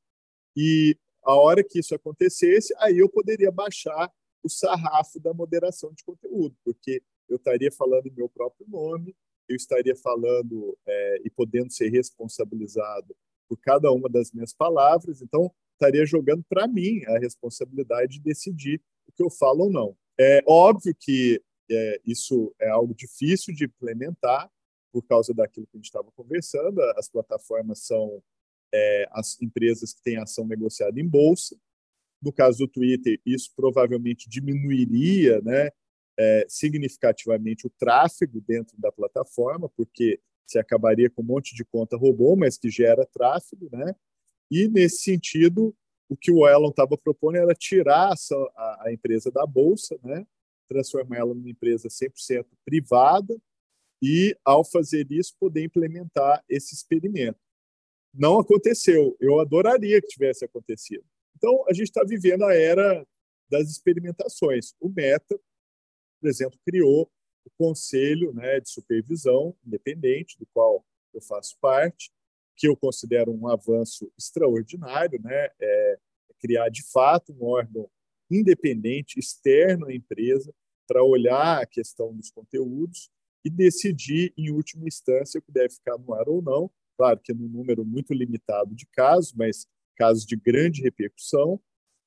e 0.56 0.98
a 1.24 1.34
hora 1.34 1.64
que 1.64 1.80
isso 1.80 1.94
acontecesse, 1.94 2.74
aí 2.78 3.00
eu 3.00 3.10
poderia 3.10 3.52
baixar 3.52 4.12
o 4.44 4.50
sarrafo 4.50 5.20
da 5.20 5.34
moderação 5.34 5.92
de 5.92 6.04
conteúdo, 6.04 6.56
porque 6.64 7.02
eu 7.28 7.38
estaria 7.38 7.72
falando 7.72 8.14
meu 8.16 8.30
próprio 8.30 8.68
nome, 8.70 9.16
eu 9.50 9.56
estaria 9.56 9.96
falando 9.96 10.78
é, 10.88 11.22
e 11.26 11.30
podendo 11.30 11.72
ser 11.72 11.90
responsabilizado 11.90 13.16
por 13.48 13.58
cada 13.60 13.92
uma 13.92 14.10
das 14.10 14.32
minhas 14.32 14.54
palavras, 14.54 15.22
então 15.22 15.52
estaria 15.74 16.06
jogando 16.06 16.44
para 16.50 16.68
mim 16.68 17.04
a 17.06 17.20
responsabilidade 17.20 18.14
de 18.14 18.22
decidir 18.22 18.82
o 19.08 19.12
que 19.12 19.24
eu 19.24 19.30
falo 19.30 19.66
ou 19.66 19.72
não. 19.72 19.96
É 20.20 20.42
óbvio 20.48 20.96
que 20.98 21.42
é, 21.70 22.02
isso 22.06 22.54
é 22.60 22.70
algo 22.70 22.94
difícil 22.94 23.54
de 23.54 23.66
implementar 23.66 24.50
por 24.92 25.04
causa 25.04 25.34
daquilo 25.34 25.68
que 25.68 25.76
a 25.76 25.78
gente 25.78 25.86
estava 25.86 26.10
conversando. 26.16 26.82
As 26.96 27.10
plataformas 27.10 27.80
são 27.86 28.22
é, 28.74 29.08
as 29.12 29.42
empresas 29.42 29.94
que 29.94 30.02
têm 30.02 30.18
ação 30.18 30.48
negociada 30.48 31.00
em 31.00 31.08
bolsa. 31.08 31.58
No 32.22 32.32
caso 32.32 32.60
do 32.60 32.68
Twitter, 32.68 33.20
isso 33.26 33.52
provavelmente 33.56 34.30
diminuiria, 34.30 35.42
né, 35.42 35.70
é, 36.18 36.46
significativamente 36.48 37.68
o 37.68 37.70
tráfego 37.78 38.42
dentro 38.42 38.80
da 38.80 38.92
plataforma, 38.92 39.70
porque 39.70 40.20
você 40.46 40.60
acabaria 40.60 41.10
com 41.10 41.22
um 41.22 41.26
monte 41.26 41.56
de 41.56 41.66
conta 41.66 41.98
robô, 41.98 42.36
mas 42.36 42.58
que 42.58 42.70
gera 42.70 43.06
tráfego, 43.06 43.70
né? 43.72 43.96
E 44.52 44.68
nesse 44.68 45.04
sentido, 45.04 45.76
o 46.08 46.16
que 46.16 46.32
o 46.32 46.48
Elon 46.48 46.70
estava 46.70 46.98
propondo 46.98 47.38
era 47.38 47.54
tirar 47.56 48.14
a, 48.56 48.84
a, 48.86 48.94
empresa 48.94 49.32
da 49.32 49.46
bolsa, 49.46 49.98
né? 50.04 50.26
Transformá-la 50.70 51.34
numa 51.34 51.50
empresa 51.50 51.88
100% 51.88 52.46
privada 52.64 53.36
e, 54.02 54.38
ao 54.44 54.64
fazer 54.64 55.08
isso, 55.12 55.36
poder 55.40 55.64
implementar 55.64 56.44
esse 56.48 56.76
experimento. 56.76 57.40
Não 58.14 58.40
aconteceu. 58.40 59.16
Eu 59.20 59.40
adoraria 59.40 60.02
que 60.02 60.08
tivesse 60.08 60.46
acontecido. 60.46 61.04
Então, 61.36 61.66
a 61.68 61.74
gente 61.74 61.88
está 61.88 62.04
vivendo 62.04 62.44
a 62.44 62.54
era 62.54 63.06
das 63.50 63.70
experimentações. 63.70 64.74
O 64.80 64.90
Meta, 64.90 65.40
por 66.22 66.30
exemplo, 66.30 66.58
criou 66.66 67.12
o 67.46 67.50
conselho 67.58 68.34
né, 68.34 68.60
de 68.60 68.70
supervisão 68.70 69.56
independente, 69.66 70.38
do 70.38 70.46
qual 70.48 70.86
eu 71.14 71.22
faço 71.22 71.56
parte, 71.62 72.12
que 72.56 72.68
eu 72.68 72.76
considero 72.76 73.32
um 73.32 73.48
avanço 73.48 74.12
extraordinário, 74.18 75.22
né, 75.22 75.50
é 75.60 76.00
criar 76.40 76.70
de 76.70 76.84
fato 76.92 77.34
um 77.34 77.46
órgão 77.46 77.90
independente, 78.30 79.20
externo 79.20 79.88
à 79.88 79.94
empresa, 79.94 80.54
para 80.88 81.04
olhar 81.04 81.62
a 81.62 81.66
questão 81.66 82.14
dos 82.14 82.30
conteúdos 82.32 83.10
e 83.44 83.50
decidir, 83.50 84.34
em 84.38 84.52
última 84.52 84.88
instância, 84.88 85.40
o 85.40 85.42
que 85.42 85.52
deve 85.52 85.76
ficar 85.76 85.98
no 85.98 86.14
ar 86.14 86.28
ou 86.28 86.42
não. 86.42 86.70
Claro 86.98 87.20
que 87.20 87.34
num 87.34 87.48
número 87.48 87.86
muito 87.86 88.14
limitado 88.14 88.74
de 88.74 88.86
casos, 88.88 89.34
mas 89.34 89.68
casos 89.96 90.26
de 90.26 90.36
grande 90.36 90.82
repercussão, 90.82 91.60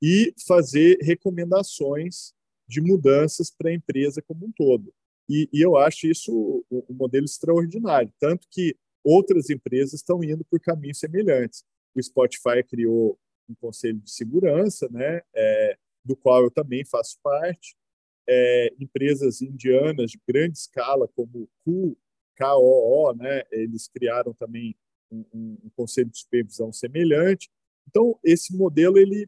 e 0.02 0.32
fazer 0.46 0.98
recomendações 1.02 2.32
de 2.68 2.80
mudanças 2.80 3.50
para 3.50 3.70
a 3.70 3.74
empresa 3.74 4.22
como 4.22 4.46
um 4.46 4.52
todo. 4.52 4.92
E, 5.28 5.48
e 5.52 5.60
eu 5.60 5.76
acho 5.76 6.06
isso 6.06 6.64
um, 6.70 6.94
modelo 6.94 7.24
extraordinário, 7.24 8.12
tanto 8.18 8.46
que 8.50 8.76
outras 9.04 9.50
empresas 9.50 9.94
estão 9.94 10.22
indo 10.24 10.44
por 10.44 10.60
caminhos 10.60 10.98
semelhantes. 10.98 11.64
O 11.94 12.02
Spotify 12.02 12.62
criou 12.66 13.18
um 13.48 13.54
conselho 13.54 13.98
de 14.00 14.10
segurança, 14.10 14.88
né, 14.90 15.22
é, 15.34 15.78
do 16.04 16.16
qual 16.16 16.44
eu 16.44 16.50
também 16.50 16.84
faço 16.84 17.18
parte. 17.22 17.76
É, 18.26 18.74
empresas 18.78 19.40
indianas 19.40 20.10
de 20.10 20.20
grande 20.26 20.58
escala, 20.58 21.08
como 21.08 21.48
o 21.66 21.96
KOO, 22.38 23.14
né, 23.14 23.42
eles 23.50 23.88
criaram 23.88 24.34
também 24.34 24.76
um, 25.10 25.24
um, 25.32 25.58
um, 25.64 25.70
conselho 25.74 26.10
de 26.10 26.18
supervisão 26.18 26.72
semelhante. 26.72 27.50
Então, 27.88 28.18
esse 28.22 28.54
modelo 28.54 28.98
ele 28.98 29.26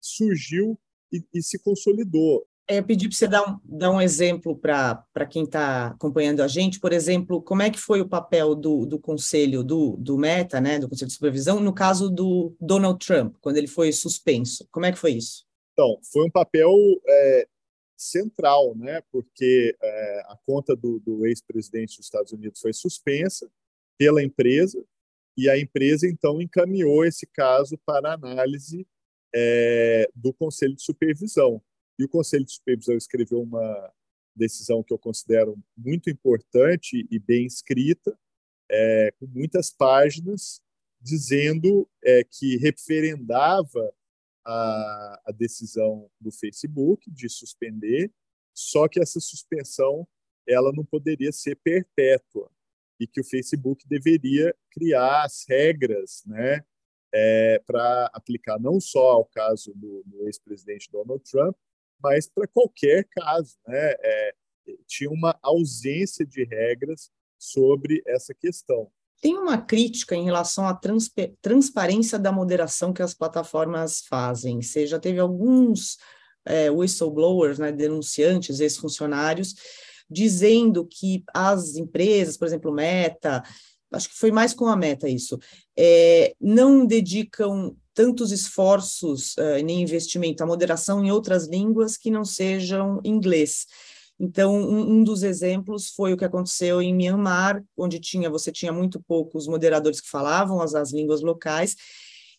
surgiu 0.00 0.78
e, 1.12 1.24
e 1.34 1.42
se 1.42 1.58
consolidou. 1.58 2.46
Eu 2.68 2.82
pedi 2.84 3.08
para 3.08 3.16
você 3.16 3.28
dar 3.28 3.48
um, 3.48 3.60
dar 3.64 3.90
um 3.92 4.00
exemplo 4.00 4.56
para 4.56 5.26
quem 5.30 5.44
está 5.44 5.88
acompanhando 5.88 6.40
a 6.40 6.48
gente. 6.48 6.80
Por 6.80 6.92
exemplo, 6.92 7.40
como 7.40 7.62
é 7.62 7.70
que 7.70 7.78
foi 7.78 8.00
o 8.00 8.08
papel 8.08 8.56
do, 8.56 8.84
do 8.84 8.98
conselho 8.98 9.62
do, 9.62 9.96
do 9.96 10.18
Meta, 10.18 10.60
né, 10.60 10.78
do 10.78 10.88
Conselho 10.88 11.06
de 11.06 11.14
Supervisão, 11.14 11.60
no 11.60 11.72
caso 11.72 12.10
do 12.10 12.56
Donald 12.60 12.98
Trump, 13.04 13.36
quando 13.40 13.56
ele 13.56 13.68
foi 13.68 13.92
suspenso? 13.92 14.66
Como 14.72 14.84
é 14.84 14.90
que 14.90 14.98
foi 14.98 15.12
isso? 15.12 15.46
Então, 15.72 16.00
foi 16.12 16.26
um 16.26 16.30
papel 16.30 16.72
é, 17.06 17.48
central, 17.96 18.74
né, 18.76 19.00
porque 19.12 19.76
é, 19.80 20.20
a 20.26 20.36
conta 20.44 20.74
do, 20.74 20.98
do 20.98 21.24
ex-presidente 21.24 21.96
dos 21.98 22.06
Estados 22.06 22.32
Unidos 22.32 22.60
foi 22.60 22.72
suspensa 22.72 23.48
pela 23.96 24.22
empresa 24.22 24.84
e 25.36 25.48
a 25.48 25.56
empresa, 25.56 26.08
então, 26.08 26.40
encaminhou 26.40 27.04
esse 27.04 27.26
caso 27.26 27.78
para 27.84 28.14
análise 28.14 28.86
é, 29.32 30.08
do 30.14 30.32
Conselho 30.32 30.74
de 30.74 30.82
Supervisão 30.82 31.62
e 31.98 32.04
o 32.04 32.08
Conselho 32.08 32.44
de 32.44 32.52
Supervisão 32.52 32.96
escreveu 32.96 33.42
uma 33.42 33.92
decisão 34.34 34.82
que 34.82 34.92
eu 34.92 34.98
considero 34.98 35.58
muito 35.76 36.10
importante 36.10 37.06
e 37.10 37.18
bem 37.18 37.46
escrita, 37.46 38.16
é, 38.70 39.12
com 39.18 39.26
muitas 39.26 39.70
páginas, 39.70 40.60
dizendo 41.00 41.88
é, 42.04 42.22
que 42.24 42.56
referendava 42.58 43.94
a, 44.44 45.22
a 45.26 45.32
decisão 45.32 46.10
do 46.20 46.30
Facebook 46.30 47.10
de 47.10 47.28
suspender, 47.28 48.12
só 48.54 48.88
que 48.88 49.00
essa 49.00 49.20
suspensão 49.20 50.06
ela 50.46 50.72
não 50.72 50.84
poderia 50.84 51.32
ser 51.32 51.56
perpétua 51.56 52.50
e 53.00 53.06
que 53.06 53.20
o 53.20 53.24
Facebook 53.24 53.86
deveria 53.86 54.54
criar 54.70 55.24
as 55.24 55.44
regras, 55.48 56.22
né, 56.26 56.64
é, 57.12 57.62
para 57.66 58.10
aplicar 58.12 58.58
não 58.58 58.80
só 58.80 59.12
ao 59.12 59.24
caso 59.26 59.72
do, 59.74 60.02
do 60.04 60.26
ex-presidente 60.26 60.90
Donald 60.90 61.22
Trump, 61.28 61.56
mas 62.06 62.28
para 62.28 62.46
qualquer 62.46 63.04
caso. 63.10 63.56
Né? 63.66 63.94
É, 63.98 64.34
tinha 64.86 65.10
uma 65.10 65.36
ausência 65.42 66.24
de 66.24 66.44
regras 66.44 67.10
sobre 67.38 68.02
essa 68.06 68.32
questão. 68.32 68.88
Tem 69.20 69.36
uma 69.36 69.58
crítica 69.58 70.14
em 70.14 70.24
relação 70.24 70.68
à 70.68 70.78
transparência 71.40 72.18
da 72.18 72.30
moderação 72.30 72.92
que 72.92 73.02
as 73.02 73.14
plataformas 73.14 74.02
fazem. 74.08 74.62
Você 74.62 74.86
já 74.86 74.98
teve 74.98 75.18
alguns 75.18 75.96
é, 76.44 76.70
whistleblowers, 76.70 77.58
né, 77.58 77.72
denunciantes, 77.72 78.60
ex-funcionários, 78.60 79.54
dizendo 80.08 80.86
que 80.86 81.24
as 81.34 81.76
empresas, 81.76 82.36
por 82.36 82.46
exemplo, 82.46 82.72
Meta, 82.72 83.42
acho 83.90 84.10
que 84.10 84.16
foi 84.16 84.30
mais 84.30 84.52
com 84.52 84.66
a 84.66 84.76
Meta 84.76 85.08
isso, 85.08 85.38
é, 85.76 86.34
não 86.40 86.86
dedicam 86.86 87.74
tantos 87.96 88.30
esforços 88.30 89.34
uh, 89.38 89.64
nem 89.64 89.80
investimento 89.80 90.44
à 90.44 90.46
moderação 90.46 91.02
em 91.02 91.10
outras 91.10 91.48
línguas 91.48 91.96
que 91.96 92.10
não 92.10 92.26
sejam 92.26 93.00
inglês. 93.02 93.64
Então, 94.20 94.54
um, 94.54 94.98
um, 94.98 95.02
dos 95.02 95.22
exemplos 95.22 95.88
foi 95.88 96.12
o 96.12 96.16
que 96.16 96.24
aconteceu 96.24 96.82
em 96.82 96.94
Myanmar, 96.94 97.64
onde 97.76 97.98
tinha 97.98 98.28
você 98.28 98.52
tinha 98.52 98.70
muito 98.70 99.02
poucos 99.08 99.46
moderadores 99.46 99.98
que 99.98 100.10
falavam 100.10 100.60
as, 100.60 100.74
as 100.74 100.92
línguas 100.92 101.22
locais, 101.22 101.74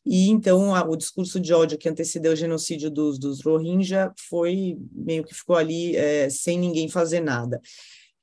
e 0.05 0.29
então 0.29 0.75
a, 0.75 0.83
o 0.83 0.95
discurso 0.95 1.39
de 1.39 1.51
ódio 1.53 1.77
que 1.77 1.89
antecedeu 1.89 2.33
o 2.33 2.35
genocídio 2.35 2.91
dos, 2.91 3.17
dos 3.17 3.41
Rohingya 3.41 4.13
foi 4.29 4.77
meio 4.91 5.23
que 5.23 5.33
ficou 5.33 5.55
ali 5.55 5.95
é, 5.95 6.29
sem 6.29 6.57
ninguém 6.57 6.87
fazer 6.87 7.19
nada. 7.19 7.59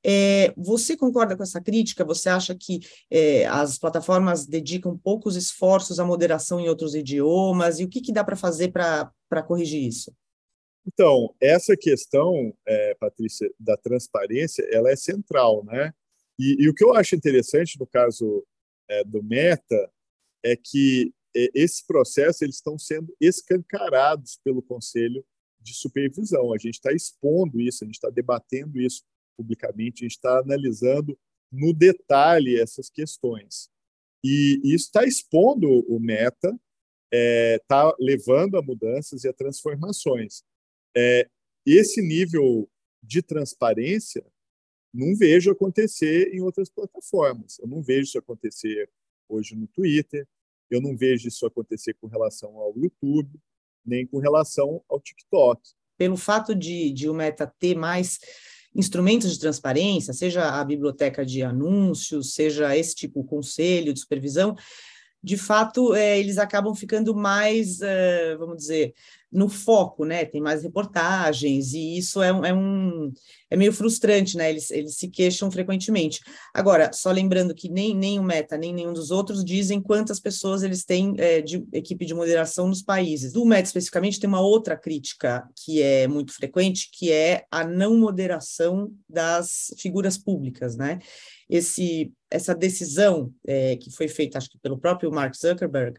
É, 0.05 0.53
você 0.57 0.97
concorda 0.97 1.37
com 1.37 1.43
essa 1.43 1.61
crítica? 1.61 2.05
Você 2.05 2.29
acha 2.29 2.55
que 2.55 2.81
é, 3.11 3.47
as 3.47 3.79
plataformas 3.79 4.47
dedicam 4.47 4.99
poucos 4.99 5.35
esforços 5.35 5.99
à 5.99 6.05
moderação 6.05 6.61
em 6.61 6.69
outros 6.69 6.95
idiomas? 6.95 7.81
E 7.81 7.85
o 7.85 7.89
que, 7.89 8.01
que 8.01 8.13
dá 8.13 8.23
para 8.23 8.37
fazer 8.37 8.71
para 8.71 9.43
corrigir 9.47 9.83
isso? 9.83 10.13
Então, 10.87 11.35
essa 11.41 11.75
questão, 11.77 12.55
é, 12.67 12.95
Patrícia, 12.97 13.51
da 13.59 13.77
transparência, 13.77 14.63
ela 14.71 14.91
é 14.91 14.97
central, 14.97 15.65
né? 15.65 15.93
E, 16.39 16.65
e 16.65 16.69
o 16.69 16.75
que 16.75 16.85
eu 16.85 16.95
acho 16.95 17.15
interessante 17.15 17.79
no 17.81 17.87
caso 17.87 18.45
é, 18.89 19.03
do 19.05 19.23
Meta 19.23 19.91
é 20.45 20.55
que 20.55 21.15
é, 21.35 21.49
esses 21.55 21.83
processos 21.83 22.43
eles 22.43 22.57
estão 22.57 22.79
sendo 22.79 23.15
escancarados 23.19 24.39
pelo 24.45 24.63
Conselho 24.63 25.25
de 25.61 25.75
Supervisão. 25.75 26.53
A 26.53 26.59
gente 26.59 26.75
está 26.75 26.93
expondo 26.93 27.59
isso, 27.61 27.83
a 27.83 27.87
gente 27.87 27.95
está 27.95 28.11
debatendo 28.11 28.79
isso 28.79 29.03
publicamente, 29.37 30.03
a 30.03 30.05
gente 30.05 30.17
está 30.17 30.39
analisando 30.39 31.19
no 31.51 31.73
detalhe 31.73 32.59
essas 32.59 32.91
questões. 32.91 33.69
E 34.25 34.61
isso 34.65 34.87
está 34.87 35.05
expondo 35.05 35.69
o 35.89 36.01
Meta, 36.01 36.49
está 36.49 36.59
é, 37.13 37.59
tá 37.69 37.95
levando 38.01 38.57
a 38.57 38.63
mudanças 38.63 39.25
e 39.25 39.29
a 39.29 39.33
transformações. 39.33 40.43
É, 40.97 41.29
esse 41.67 42.01
nível 42.01 42.69
de 43.03 43.23
transparência 43.23 44.25
não 44.93 45.15
vejo 45.15 45.51
acontecer 45.51 46.33
em 46.35 46.41
outras 46.41 46.71
plataformas. 46.71 47.59
Eu 47.59 47.69
não 47.69 47.83
vejo 47.83 48.03
isso 48.03 48.19
acontecer 48.19 48.89
hoje 49.29 49.55
no 49.55 49.67
Twitter, 49.67 50.27
eu 50.71 50.81
não 50.81 50.97
vejo 50.97 51.29
isso 51.29 51.45
acontecer 51.47 51.95
com 51.95 52.07
relação 52.07 52.57
ao 52.59 52.77
YouTube, 52.77 53.39
nem 53.85 54.07
com 54.07 54.19
relação 54.19 54.83
ao 54.89 55.01
TikTok. 55.01 55.61
Pelo 55.97 56.17
fato 56.17 56.55
de, 56.55 56.91
de 56.93 57.09
o 57.09 57.15
Meta 57.15 57.47
ter 57.59 57.77
mais 57.77 58.19
instrumentos 58.75 59.33
de 59.33 59.39
transparência, 59.39 60.13
seja 60.13 60.61
a 60.61 60.65
biblioteca 60.65 61.25
de 61.25 61.43
anúncios, 61.43 62.35
seja 62.35 62.77
esse 62.77 62.95
tipo 62.95 63.23
de 63.23 63.29
conselho 63.29 63.93
de 63.93 64.01
supervisão, 64.01 64.57
de 65.25 65.39
fato, 65.39 65.95
é, 65.95 66.19
eles 66.19 66.37
acabam 66.37 66.75
ficando 66.75 67.15
mais, 67.15 67.81
é, 67.81 68.37
vamos 68.37 68.59
dizer, 68.59 68.93
no 69.35 69.49
foco, 69.49 70.05
né? 70.05 70.25
Tem 70.25 70.41
mais 70.41 70.63
reportagens, 70.63 71.73
e 71.75 71.99
isso 71.99 72.23
é 72.23 72.33
um, 72.33 72.45
é, 72.45 72.55
um, 72.55 73.13
é 73.51 73.57
meio 73.57 73.73
frustrante, 73.73 74.37
né? 74.37 74.49
Eles, 74.49 74.71
eles 74.71 74.97
se 74.97 75.09
queixam 75.09 75.51
frequentemente. 75.51 76.21
Agora, 76.55 76.93
só 76.93 77.11
lembrando 77.11 77.53
que 77.53 77.69
nem, 77.69 77.97
nem 77.97 78.21
o 78.21 78.23
Meta, 78.23 78.57
nem 78.57 78.73
nenhum 78.73 78.93
dos 78.93 79.11
outros 79.11 79.45
dizem 79.45 79.83
quantas 79.83 80.21
pessoas 80.21 80.63
eles 80.63 80.85
têm 80.85 81.15
é, 81.19 81.43
de 81.43 81.67
equipe 81.73 82.07
de 82.07 82.15
moderação 82.15 82.69
nos 82.69 82.81
países. 82.81 83.33
Do 83.33 83.45
Meta, 83.45 83.67
especificamente, 83.67 84.21
tem 84.21 84.29
uma 84.29 84.41
outra 84.41 84.77
crítica 84.77 85.45
que 85.65 85.83
é 85.83 86.07
muito 86.07 86.33
frequente, 86.33 86.89
que 86.93 87.11
é 87.11 87.45
a 87.51 87.65
não 87.65 87.99
moderação 87.99 88.93
das 89.09 89.75
figuras 89.79 90.17
públicas, 90.17 90.77
né? 90.77 91.01
Esse, 91.51 92.13
essa 92.31 92.55
decisão 92.55 93.33
é, 93.45 93.77
que 93.77 93.91
foi 93.91 94.07
feita, 94.07 94.39
acho 94.39 94.49
que 94.49 94.59
pelo 94.59 94.79
próprio 94.79 95.11
Mark 95.11 95.35
Zuckerberg, 95.35 95.99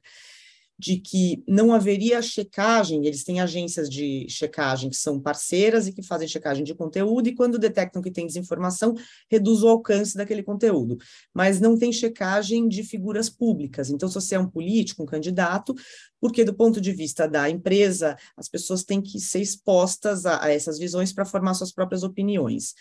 de 0.77 0.97
que 0.97 1.43
não 1.47 1.73
haveria 1.73 2.21
checagem, 2.21 3.05
eles 3.05 3.23
têm 3.23 3.39
agências 3.39 3.89
de 3.89 4.27
checagem 4.29 4.89
que 4.89 4.97
são 4.97 5.19
parceiras 5.19 5.87
e 5.87 5.93
que 5.93 6.03
fazem 6.03 6.27
checagem 6.27 6.63
de 6.63 6.75
conteúdo, 6.75 7.29
e 7.29 7.35
quando 7.35 7.57
detectam 7.57 8.01
que 8.01 8.11
tem 8.11 8.27
desinformação, 8.27 8.93
reduz 9.29 9.63
o 9.63 9.67
alcance 9.67 10.15
daquele 10.15 10.43
conteúdo. 10.43 10.97
Mas 11.33 11.59
não 11.59 11.77
tem 11.77 11.91
checagem 11.91 12.67
de 12.67 12.83
figuras 12.83 13.29
públicas. 13.29 13.89
Então, 13.89 14.09
se 14.09 14.15
você 14.15 14.35
é 14.35 14.39
um 14.39 14.49
político, 14.49 15.03
um 15.03 15.05
candidato, 15.05 15.73
porque 16.19 16.43
do 16.43 16.53
ponto 16.53 16.81
de 16.81 16.91
vista 16.91 17.27
da 17.27 17.49
empresa, 17.49 18.17
as 18.35 18.47
pessoas 18.47 18.83
têm 18.83 19.01
que 19.01 19.19
ser 19.19 19.41
expostas 19.41 20.25
a, 20.25 20.43
a 20.43 20.51
essas 20.51 20.79
visões 20.79 21.13
para 21.13 21.25
formar 21.25 21.53
suas 21.53 21.71
próprias 21.71 22.03
opiniões. 22.03 22.73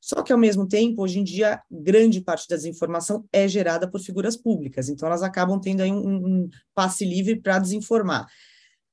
Só 0.00 0.22
que, 0.22 0.32
ao 0.32 0.38
mesmo 0.38 0.66
tempo, 0.66 1.02
hoje 1.02 1.18
em 1.18 1.24
dia, 1.24 1.60
grande 1.70 2.20
parte 2.20 2.48
da 2.48 2.56
desinformação 2.56 3.24
é 3.32 3.48
gerada 3.48 3.90
por 3.90 4.00
figuras 4.00 4.36
públicas, 4.36 4.88
então 4.88 5.08
elas 5.08 5.22
acabam 5.22 5.60
tendo 5.60 5.82
aí 5.82 5.90
um, 5.90 6.44
um 6.44 6.48
passe 6.74 7.04
livre 7.04 7.40
para 7.40 7.58
desinformar. 7.58 8.26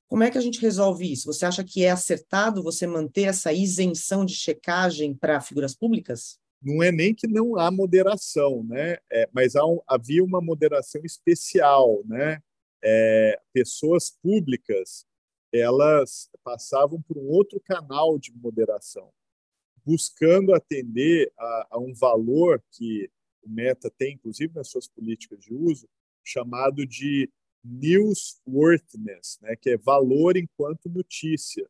Como 0.08 0.24
é 0.24 0.30
que 0.30 0.38
a 0.38 0.42
gente 0.42 0.62
resolve 0.62 1.12
isso? 1.12 1.26
Você 1.26 1.46
acha 1.46 1.64
que 1.64 1.84
é 1.84 1.90
acertado 1.90 2.64
você 2.64 2.86
manter 2.86 3.24
essa 3.24 3.52
isenção 3.52 4.24
de 4.24 4.34
checagem 4.36 5.16
para 5.16 5.42
figuras 5.42 5.76
públicas? 5.76 6.38
Não 6.62 6.82
é 6.82 6.92
nem 6.92 7.14
que 7.14 7.28
não 7.28 7.58
há 7.58 7.70
moderação, 7.72 8.64
né? 8.64 8.98
É, 9.12 9.28
mas 9.34 9.56
há 9.56 9.66
um, 9.66 9.80
havia 9.88 10.24
uma 10.24 10.42
moderação 10.42 11.02
especial, 11.04 12.02
né? 12.06 12.40
É, 12.84 13.40
pessoas 13.54 14.12
públicas 14.12 15.06
elas 15.54 16.30
passavam 16.44 17.02
por 17.02 17.18
um 17.18 17.28
outro 17.28 17.60
canal 17.62 18.20
de 18.20 18.32
moderação 18.34 19.12
buscando 19.86 20.54
atender 20.54 21.32
a, 21.38 21.68
a 21.72 21.80
um 21.80 21.94
valor 21.94 22.62
que 22.72 23.10
o 23.44 23.50
Meta 23.50 23.92
tem, 23.96 24.16
inclusive 24.16 24.54
nas 24.56 24.70
suas 24.70 24.88
políticas 24.88 25.40
de 25.40 25.54
uso, 25.54 25.88
chamado 26.24 26.86
de 26.86 27.30
newsworthiness, 27.64 29.38
né, 29.42 29.56
que 29.56 29.72
é 29.72 29.78
valor 29.78 30.36
enquanto 30.36 30.90
notícia. 30.90 31.70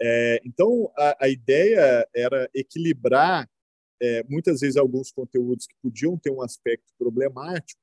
É, 0.00 0.40
então, 0.44 0.90
a, 0.96 1.26
a, 1.26 1.28
ideia 1.28 2.08
era 2.14 2.48
equilibrar, 2.54 3.48
é, 4.00 4.24
muitas 4.24 4.60
vezes, 4.60 4.78
alguns 4.78 5.12
conteúdos 5.12 5.66
que 5.66 5.76
podiam 5.82 6.16
ter 6.16 6.30
um 6.30 6.40
aspecto 6.40 6.90
problemático 6.98 7.79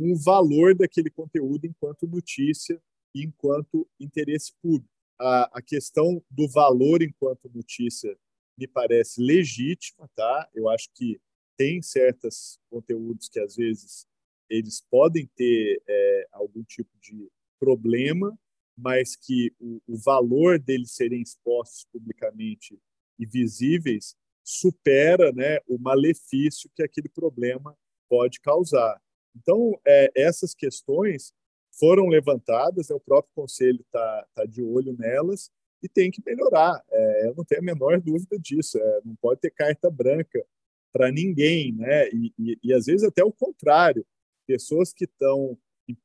o 0.00 0.16
valor 0.16 0.74
daquele 0.74 1.10
conteúdo 1.10 1.66
enquanto 1.66 2.06
notícia 2.06 2.80
e 3.14 3.24
enquanto 3.24 3.88
interesse 3.98 4.52
público. 4.62 4.88
A, 5.20 5.58
a 5.58 5.62
questão 5.62 6.22
do 6.30 6.48
valor 6.48 7.02
enquanto 7.02 7.50
notícia 7.52 8.16
me 8.56 8.66
parece 8.66 9.20
legítima, 9.20 10.08
tá? 10.14 10.48
Eu 10.54 10.68
acho 10.68 10.88
que 10.94 11.20
tem 11.56 11.82
certos 11.82 12.58
conteúdos 12.70 13.28
que 13.28 13.40
às 13.40 13.56
vezes 13.56 14.06
eles 14.48 14.80
podem 14.90 15.26
ter 15.36 15.82
é, 15.86 16.28
algum 16.32 16.62
tipo 16.62 16.90
de 17.00 17.28
problema, 17.60 18.36
mas 18.76 19.16
que 19.16 19.52
o, 19.58 19.80
o, 19.86 19.96
valor 19.96 20.58
deles 20.58 20.92
serem 20.92 21.20
expostos 21.20 21.84
publicamente 21.92 22.80
e 23.18 23.26
visíveis 23.26 24.14
supera 24.44 25.32
né, 25.32 25.58
o 25.66 25.78
malefício 25.78 26.70
que 26.74 26.82
aquele 26.82 27.08
problema 27.08 27.76
pode 28.08 28.40
causar. 28.40 29.00
Então, 29.40 29.78
é, 29.86 30.10
essas 30.14 30.54
questões 30.54 31.32
foram 31.78 32.08
levantadas, 32.08 32.88
né, 32.88 32.96
o 32.96 33.00
próprio 33.00 33.32
conselho 33.34 33.80
está 33.80 34.26
tá 34.34 34.44
de 34.44 34.62
olho 34.62 34.96
nelas, 34.98 35.50
e 35.82 35.88
tem 35.88 36.10
que 36.10 36.22
melhorar. 36.26 36.82
É, 36.90 37.28
eu 37.28 37.34
não 37.36 37.44
tenho 37.44 37.60
a 37.60 37.64
menor 37.64 38.00
dúvida 38.00 38.38
disso. 38.38 38.78
É, 38.78 39.00
não 39.04 39.14
pode 39.16 39.40
ter 39.40 39.50
carta 39.50 39.90
branca 39.90 40.44
para 40.92 41.12
ninguém, 41.12 41.72
né? 41.72 42.08
E, 42.08 42.32
e, 42.38 42.58
e, 42.64 42.74
às 42.74 42.86
vezes 42.86 43.04
até 43.04 43.22
o 43.22 43.32
contrário. 43.32 44.04
Pessoas 44.46 44.92
que 44.92 45.04
estão 45.04 45.56
em, 45.88 45.96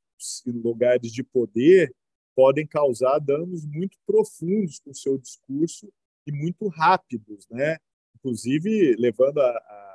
em 0.48 0.52
lugares 0.52 1.12
de 1.12 1.24
poder 1.24 1.94
podem 2.36 2.68
causar 2.68 3.20
danos 3.20 3.66
muito 3.66 3.98
profundos 4.06 4.80
com 4.80 4.92
o 4.92 4.96
seu 4.96 5.18
discurso 5.18 5.92
e 6.28 6.32
muito 6.32 6.68
rápidos, 6.68 7.48
né? 7.50 7.78
Inclusive 8.16 8.96
levando 8.98 9.40
a, 9.40 9.50
a 9.50 9.93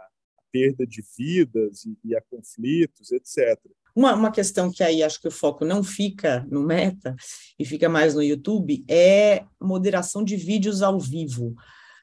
perda 0.53 0.87
de 0.87 1.03
vidas 1.17 1.85
e, 1.85 1.97
e 2.05 2.17
a 2.17 2.21
conflitos, 2.21 3.13
etc. 3.13 3.59
Uma, 3.95 4.15
uma 4.15 4.31
questão 4.31 4.71
que 4.71 4.83
aí 4.83 5.03
acho 5.03 5.21
que 5.21 5.29
o 5.29 5.33
foco 5.33 5.65
não 5.65 5.83
fica 5.83 6.47
no 6.51 6.63
Meta 6.63 7.17
e 7.59 7.65
fica 7.65 7.89
mais 7.89 8.15
no 8.15 8.23
YouTube 8.23 8.85
é 8.89 9.45
moderação 9.61 10.23
de 10.23 10.37
vídeos 10.37 10.83
ao 10.83 11.01
vivo. 11.01 11.55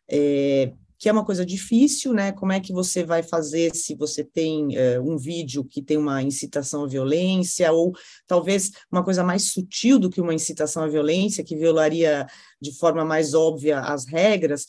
É, 0.09 0.73
que 0.97 1.09
é 1.09 1.11
uma 1.11 1.25
coisa 1.25 1.45
difícil, 1.45 2.13
né? 2.13 2.31
Como 2.31 2.51
é 2.51 2.59
que 2.59 2.71
você 2.71 3.03
vai 3.03 3.21
fazer 3.21 3.75
se 3.75 3.95
você 3.95 4.23
tem 4.23 4.69
uh, 4.77 5.01
um 5.03 5.17
vídeo 5.17 5.63
que 5.63 5.81
tem 5.81 5.97
uma 5.97 6.21
incitação 6.21 6.83
à 6.83 6.87
violência, 6.87 7.71
ou 7.71 7.93
talvez 8.25 8.71
uma 8.91 9.03
coisa 9.03 9.23
mais 9.23 9.51
sutil 9.51 9.99
do 9.99 10.09
que 10.09 10.21
uma 10.21 10.33
incitação 10.33 10.83
à 10.83 10.87
violência, 10.87 11.43
que 11.43 11.55
violaria 11.55 12.25
de 12.61 12.71
forma 12.77 13.03
mais 13.03 13.33
óbvia 13.33 13.79
as 13.79 14.05
regras. 14.05 14.65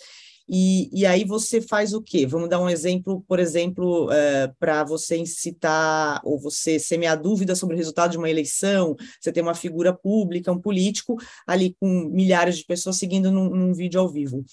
E, 0.48 0.88
e 0.92 1.04
aí 1.04 1.24
você 1.24 1.60
faz 1.60 1.92
o 1.92 2.00
quê? 2.00 2.26
Vamos 2.26 2.48
dar 2.48 2.60
um 2.60 2.68
exemplo, 2.68 3.24
por 3.26 3.40
exemplo, 3.40 4.06
uh, 4.06 4.12
eh, 4.12 4.52
para 4.60 4.84
você 4.84 5.16
incitar 5.16 6.20
ou 6.24 6.38
você 6.38 6.78
semear 6.78 7.20
dúvida 7.20 7.56
sobre 7.56 7.74
o 7.74 7.78
resultado 7.78 8.12
de 8.12 8.18
uma 8.18 8.30
eleição, 8.30 8.94
você 9.20 9.32
tem 9.32 9.42
uma 9.42 9.54
figura 9.54 9.92
pública, 9.92 10.52
um 10.52 10.60
político, 10.60 11.16
ali 11.46 11.74
com 11.80 12.08
milhares 12.12 12.58
de 12.58 12.64
pessoas 12.64 12.96
seguindo 12.96 13.30
num, 13.30 13.50
num 13.50 13.74
vídeo 13.74 14.00
ao 14.00 14.08
vivo. 14.08 14.44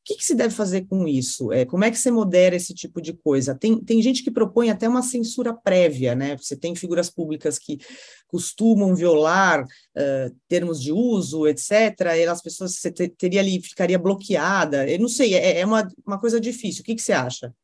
O 0.00 0.02
que, 0.02 0.16
que, 0.16 0.24
se 0.24 0.34
deve 0.34 0.54
fazer 0.54 0.86
com 0.86 1.06
isso? 1.06 1.52
É, 1.52 1.66
como 1.66 1.84
é 1.84 1.90
que 1.90 1.98
você 1.98 2.10
modera 2.10 2.56
esse 2.56 2.72
tipo 2.74 3.02
de 3.02 3.12
coisa? 3.12 3.54
Tem, 3.54 3.78
tem 3.84 4.00
gente 4.00 4.24
que 4.24 4.30
propõe 4.30 4.70
até 4.70 4.88
uma 4.88 5.02
censura 5.02 5.52
prévia, 5.52 6.14
né? 6.14 6.38
Você 6.38 6.56
tem 6.56 6.74
figuras 6.74 7.10
públicas 7.10 7.58
que 7.58 7.78
costumam 8.26 8.94
violar 8.94 9.62
uh, 9.62 10.36
termos 10.48 10.80
de 10.80 10.90
uso, 10.90 11.46
etc. 11.46 11.70
E 12.16 12.24
as 12.24 12.40
pessoas 12.40 12.76
você 12.76 12.90
teria 12.90 13.40
ali, 13.40 13.60
ficaria 13.60 13.98
bloqueada. 13.98 14.88
Eu 14.88 15.00
não 15.00 15.08
sei, 15.08 15.34
é, 15.34 15.60
é 15.60 15.66
uma, 15.66 15.86
uma 16.06 16.18
coisa 16.18 16.40
difícil. 16.40 16.80
O 16.80 16.84
que, 16.84 16.94
que 16.94 17.02
você 17.02 17.12
acha? 17.12 17.54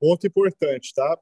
Ponto 0.00 0.26
importante, 0.26 0.94
tá? 0.94 1.18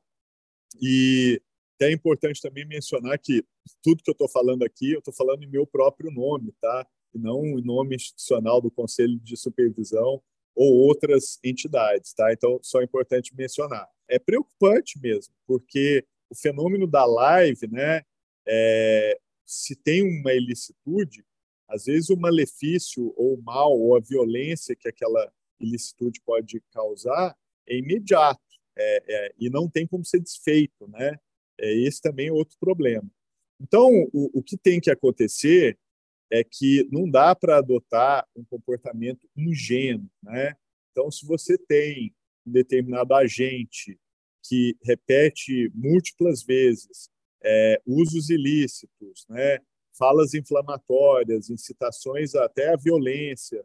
E 0.80 1.42
é 1.80 1.92
importante 1.92 2.40
também 2.40 2.64
mencionar 2.64 3.18
que 3.18 3.44
tudo 3.82 4.02
que 4.02 4.10
eu 4.10 4.12
estou 4.12 4.28
falando 4.28 4.62
aqui, 4.62 4.92
eu 4.92 5.00
estou 5.00 5.12
falando 5.12 5.42
em 5.42 5.50
meu 5.50 5.66
próprio 5.66 6.10
nome, 6.12 6.54
tá? 6.60 6.86
E 7.12 7.18
não 7.18 7.44
em 7.58 7.62
nome 7.62 7.96
institucional 7.96 8.60
do 8.60 8.70
Conselho 8.70 9.18
de 9.18 9.36
Supervisão 9.36 10.22
ou 10.56 10.72
outras 10.72 11.38
entidades, 11.44 12.14
tá? 12.14 12.32
Então, 12.32 12.58
só 12.62 12.80
é 12.80 12.84
importante 12.84 13.34
mencionar. 13.36 13.86
É 14.08 14.18
preocupante 14.18 14.98
mesmo, 14.98 15.34
porque 15.46 16.04
o 16.30 16.34
fenômeno 16.34 16.86
da 16.86 17.04
live, 17.04 17.68
né, 17.68 18.02
é, 18.48 19.18
se 19.44 19.76
tem 19.76 20.02
uma 20.02 20.32
ilicitude, 20.32 21.24
às 21.68 21.84
vezes 21.84 22.08
o 22.08 22.16
malefício 22.16 23.12
ou 23.16 23.34
o 23.34 23.42
mal 23.42 23.78
ou 23.78 23.96
a 23.96 24.00
violência 24.00 24.74
que 24.74 24.88
aquela 24.88 25.30
ilicitude 25.60 26.20
pode 26.24 26.62
causar 26.72 27.36
é 27.68 27.76
imediato 27.76 28.40
é, 28.76 29.02
é, 29.08 29.34
e 29.38 29.50
não 29.50 29.68
tem 29.68 29.86
como 29.86 30.04
ser 30.04 30.20
desfeito, 30.20 30.88
né? 30.88 31.18
É 31.58 31.72
esse 31.72 32.00
também 32.00 32.28
é 32.28 32.32
outro 32.32 32.56
problema. 32.60 33.08
Então, 33.60 33.88
o, 34.12 34.38
o 34.38 34.42
que 34.42 34.56
tem 34.56 34.78
que 34.80 34.90
acontecer 34.90 35.78
é 36.30 36.42
que 36.44 36.88
não 36.90 37.08
dá 37.08 37.34
para 37.34 37.58
adotar 37.58 38.26
um 38.34 38.44
comportamento 38.44 39.28
ingênuo, 39.36 40.10
né? 40.22 40.54
Então, 40.90 41.10
se 41.10 41.26
você 41.26 41.56
tem 41.58 42.14
um 42.46 42.52
determinado 42.52 43.14
agente 43.14 43.98
que 44.44 44.76
repete 44.82 45.70
múltiplas 45.74 46.42
vezes 46.42 47.10
é, 47.42 47.80
usos 47.86 48.30
ilícitos, 48.30 49.26
né? 49.28 49.58
falas 49.96 50.34
inflamatórias, 50.34 51.50
incitações 51.50 52.34
até 52.34 52.72
à 52.72 52.76
violência, 52.76 53.64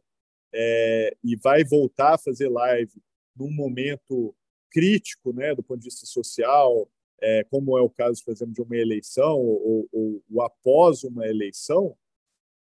é, 0.54 1.16
e 1.24 1.36
vai 1.36 1.64
voltar 1.64 2.16
a 2.16 2.18
fazer 2.18 2.50
live 2.50 2.92
num 3.36 3.52
momento 3.52 4.36
crítico, 4.70 5.34
né, 5.34 5.54
do 5.54 5.64
ponto 5.64 5.80
de 5.80 5.86
vista 5.86 6.06
social, 6.06 6.90
é, 7.22 7.44
como 7.46 7.78
é 7.78 7.82
o 7.82 7.90
caso, 7.90 8.24
por 8.24 8.32
exemplo, 8.32 8.54
de 8.54 8.62
uma 8.62 8.76
eleição 8.76 9.38
ou, 9.38 9.90
ou, 9.92 10.24
ou 10.30 10.42
após 10.42 11.04
uma 11.04 11.28
eleição, 11.28 11.96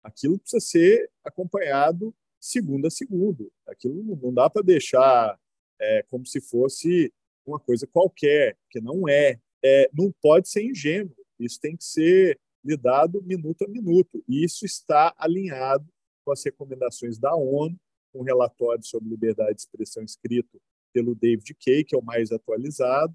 aquilo 0.07 0.39
precisa 0.39 0.61
ser 0.61 1.11
acompanhado 1.25 2.15
segundo 2.41 2.87
a 2.87 2.91
segundo. 2.91 3.53
Aquilo 3.67 4.17
não 4.23 4.33
dá 4.33 4.49
para 4.49 4.63
deixar 4.63 5.39
é, 5.81 6.03
como 6.05 6.25
se 6.25 6.41
fosse 6.41 7.13
uma 7.45 7.59
coisa 7.59 7.87
qualquer, 7.87 8.57
que 8.71 8.81
não 8.81 9.09
é. 9.09 9.41
é. 9.65 9.91
Não 9.93 10.13
pode 10.23 10.49
ser 10.49 10.65
ingênuo. 10.65 11.15
Isso 11.39 11.61
tem 11.61 11.77
que 11.77 11.85
ser 11.85 12.39
lidado 12.65 13.23
minuto 13.23 13.63
a 13.63 13.69
minuto. 13.69 14.23
E 14.29 14.45
isso 14.45 14.65
está 14.65 15.15
alinhado 15.19 15.87
com 16.25 16.33
as 16.33 16.45
recomendações 16.45 17.19
da 17.19 17.35
ONU, 17.35 17.79
um 18.15 18.23
relatório 18.23 18.85
sobre 18.85 19.11
liberdade 19.11 19.55
de 19.55 19.61
expressão 19.61 20.03
escrito 20.03 20.61
pelo 20.93 21.15
David 21.15 21.55
Kay, 21.55 21.85
que 21.85 21.95
é 21.95 21.99
o 21.99 22.03
mais 22.03 22.33
atualizado. 22.33 23.15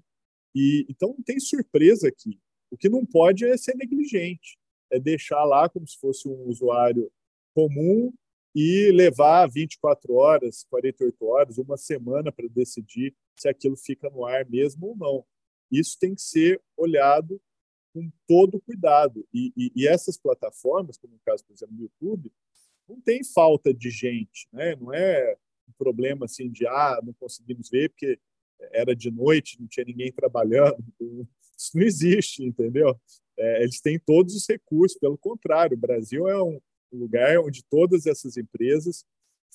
E 0.54 0.86
então 0.88 1.08
não 1.08 1.22
tem 1.22 1.40
surpresa 1.40 2.08
aqui. 2.08 2.38
O 2.70 2.76
que 2.76 2.88
não 2.88 3.04
pode 3.04 3.44
é 3.44 3.56
ser 3.56 3.74
negligente 3.76 4.58
é 4.92 5.00
deixar 5.00 5.42
lá 5.44 5.68
como 5.68 5.88
se 5.88 5.98
fosse 5.98 6.28
um 6.28 6.44
usuário 6.44 7.10
comum 7.54 8.12
e 8.54 8.90
levar 8.92 9.48
24 9.48 10.14
horas, 10.14 10.64
48 10.68 11.24
horas, 11.24 11.58
uma 11.58 11.76
semana 11.76 12.30
para 12.30 12.46
decidir 12.48 13.14
se 13.34 13.48
aquilo 13.48 13.76
fica 13.76 14.10
no 14.10 14.24
ar 14.24 14.48
mesmo 14.48 14.88
ou 14.88 14.96
não. 14.96 15.24
Isso 15.70 15.96
tem 15.98 16.14
que 16.14 16.20
ser 16.20 16.62
olhado 16.76 17.40
com 17.94 18.10
todo 18.28 18.60
cuidado. 18.60 19.26
E, 19.32 19.52
e, 19.56 19.72
e 19.74 19.88
essas 19.88 20.18
plataformas, 20.18 20.98
como 20.98 21.14
no 21.14 21.20
caso, 21.24 21.44
por 21.46 21.54
exemplo, 21.54 21.74
do 21.74 21.82
YouTube, 21.82 22.30
não 22.86 23.00
tem 23.00 23.24
falta 23.24 23.72
de 23.72 23.90
gente, 23.90 24.46
né? 24.52 24.76
não 24.76 24.92
é 24.92 25.36
um 25.66 25.72
problema 25.78 26.26
assim 26.26 26.50
de 26.50 26.66
ah, 26.66 27.00
não 27.02 27.14
conseguimos 27.14 27.70
ver 27.70 27.88
porque 27.88 28.18
era 28.72 28.94
de 28.94 29.10
noite, 29.10 29.58
não 29.58 29.66
tinha 29.66 29.84
ninguém 29.84 30.12
trabalhando. 30.12 30.84
Isso 31.56 31.76
não 31.76 31.82
existe, 31.82 32.44
entendeu? 32.44 33.00
É, 33.38 33.62
eles 33.62 33.80
têm 33.80 33.98
todos 33.98 34.34
os 34.34 34.46
recursos. 34.48 34.98
Pelo 34.98 35.18
contrário, 35.18 35.76
o 35.76 35.80
Brasil 35.80 36.28
é 36.28 36.42
um 36.42 36.60
lugar 36.92 37.38
onde 37.38 37.64
todas 37.64 38.06
essas 38.06 38.36
empresas 38.36 39.04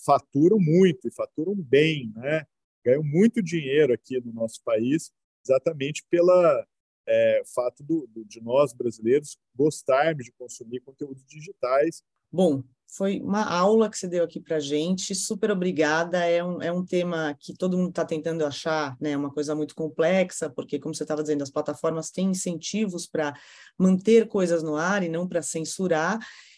faturam 0.06 0.60
muito 0.60 1.08
e 1.08 1.12
faturam 1.12 1.56
bem, 1.56 2.12
né? 2.16 2.46
ganham 2.84 3.04
muito 3.04 3.42
dinheiro 3.44 3.94
aqui 3.94 4.20
no 4.22 4.32
nosso 4.32 4.64
país, 4.64 5.12
exatamente 5.44 6.06
pela 6.10 6.66
é, 7.06 7.42
fato 7.54 7.84
do, 7.84 8.08
do, 8.08 8.24
de 8.24 8.40
nós 8.42 8.74
brasileiros 8.74 9.38
gostarmos 9.54 10.24
de 10.24 10.32
consumir 10.32 10.80
conteúdos 10.82 11.26
digitais. 11.26 12.02
Bom, 12.32 12.64
foi 12.90 13.20
uma 13.20 13.44
aula 13.44 13.90
que 13.90 13.98
você 13.98 14.08
deu 14.08 14.24
aqui 14.24 14.40
para 14.40 14.60
gente, 14.60 15.14
super 15.14 15.52
obrigada. 15.52 16.26
É 16.26 16.44
um, 16.44 16.62
é 16.62 16.72
um 16.72 16.86
tema 16.86 17.36
que 17.40 17.54
todo 17.54 17.78
mundo 17.78 17.90
está 17.90 18.06
tentando 18.06 18.46
achar, 18.46 18.98
né? 19.00 19.16
Uma 19.16 19.32
coisa 19.32 19.54
muito 19.54 19.76
complexa, 19.76 20.50
porque, 20.50 20.80
como 20.80 20.96
você 20.96 21.04
estava 21.04 21.22
dizendo, 21.22 21.44
as 21.44 21.52
plataformas 21.52 22.10
têm 22.10 22.30
incentivos 22.30 23.06
para 23.06 23.34
manter 23.78 24.28
coisas 24.28 24.64
no 24.64 24.76
ar 24.76 25.04
e 25.04 25.10
não 25.10 25.28
para 25.28 25.42
censurar. 25.42 26.18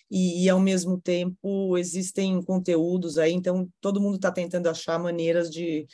E, 0.09 0.45
e, 0.45 0.49
ao 0.49 0.59
mesmo 0.59 0.99
tempo, 0.99 1.77
existem 1.77 2.41
conteúdos 2.41 3.17
aí, 3.17 3.33
então 3.33 3.69
todo 3.81 4.01
mundo 4.01 4.15
está 4.15 4.31
tentando 4.31 4.67
achar 4.67 4.97
maneiras 4.97 5.49
de 5.51 5.85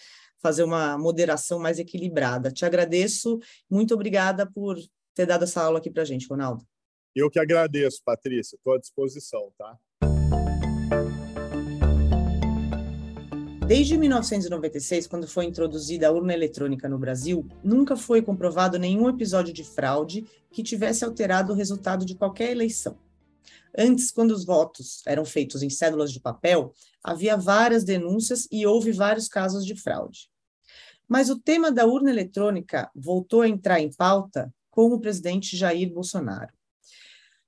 fazer 0.42 0.64
uma 0.64 0.98
moderação 0.98 1.60
mais 1.60 1.80
equilibrada. 1.80 2.52
Te 2.52 2.66
agradeço, 2.66 3.40
muito 3.70 3.94
obrigada 3.94 4.46
por 4.46 4.78
ter 5.14 5.26
dado 5.26 5.44
essa 5.44 5.64
aula 5.64 5.80
aqui 5.80 5.90
para 5.90 6.06
gente, 6.06 6.28
Ronaldo. 6.28 6.66
Eu 7.16 7.30
que 7.30 7.40
agradeço, 7.40 8.02
Patrícia, 8.04 8.58
estou 8.58 8.74
à 8.74 8.78
disposição, 8.78 9.50
tá? 9.58 9.80
Desde 13.66 13.98
1996, 13.98 15.08
quando 15.08 15.26
foi 15.26 15.46
introduzida 15.46 16.10
a 16.10 16.12
urna 16.12 16.34
eletrônica 16.34 16.90
no 16.90 17.00
Brasil, 17.00 17.48
nunca 17.64 17.96
foi 17.96 18.22
comprovado 18.22 18.78
nenhum 18.78 19.08
episódio 19.08 19.54
de 19.54 19.64
fraude 19.64 20.28
que 20.52 20.62
tivesse 20.62 21.06
alterado 21.06 21.54
o 21.54 21.56
resultado 21.56 22.06
de 22.06 22.16
qualquer 22.16 22.52
eleição. 22.52 22.98
Antes, 23.78 24.12
quando 24.12 24.32
os 24.32 24.44
votos 24.44 25.02
eram 25.08 25.24
feitos 25.24 25.64
em 25.64 25.70
cédulas 25.70 26.12
de 26.12 26.20
papel, 26.20 26.74
havia 27.02 27.38
várias 27.38 27.86
denúncias 27.86 28.46
e 28.52 28.68
houve 28.68 28.92
vários 28.92 29.30
casos 29.30 29.66
de 29.66 29.74
fraude. 29.74 30.30
Mas 31.08 31.30
o 31.30 31.40
tema 31.40 31.72
da 31.72 31.86
urna 31.86 32.10
eletrônica 32.10 32.92
voltou 32.94 33.42
a 33.42 33.48
entrar 33.48 33.80
em 33.80 33.90
pauta 33.90 34.54
com 34.70 34.92
o 34.92 35.00
presidente 35.00 35.56
Jair 35.56 35.90
Bolsonaro. 35.94 36.54